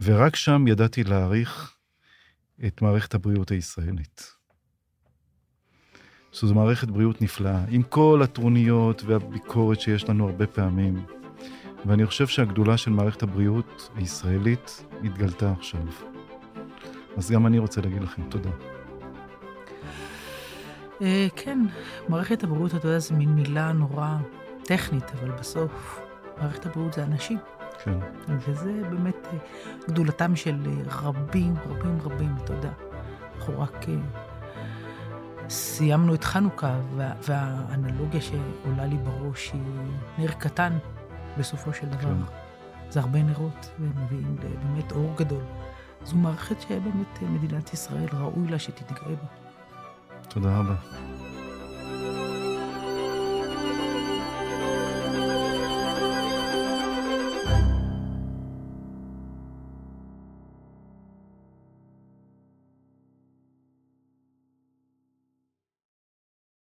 [0.02, 1.76] ורק שם ידעתי להעריך
[2.66, 4.37] את מערכת הבריאות הישראלית.
[6.32, 11.04] שזו מערכת בריאות נפלאה, עם כל הטרוניות והביקורת שיש לנו הרבה פעמים.
[11.86, 15.80] ואני חושב שהגדולה של מערכת הבריאות הישראלית התגלתה עכשיו.
[17.16, 18.50] אז גם אני רוצה להגיד לכם תודה.
[21.02, 21.58] אה, כן,
[22.08, 24.16] מערכת הבריאות, אתה יודע, זו מין מילה נורא
[24.62, 26.00] טכנית, אבל בסוף
[26.40, 27.38] מערכת הבריאות זה אנשים.
[27.84, 27.98] כן.
[28.28, 29.38] וזה באמת אה,
[29.88, 32.72] גדולתם של אה, רבים, רבים, רבים, אתה יודע.
[33.36, 33.86] אנחנו רק
[35.48, 39.62] סיימנו את חנוכה, וה, והאנלוגיה שעולה לי בראש היא
[40.18, 40.78] נר קטן
[41.38, 42.00] בסופו של דבר.
[42.00, 42.32] כן.
[42.90, 45.42] זה הרבה נרות, והם מביאים באמת אור גדול.
[46.04, 49.26] זו מערכת שבאמת מדינת ישראל ראוי לה שתתגאה בה.
[50.28, 50.74] תודה רבה.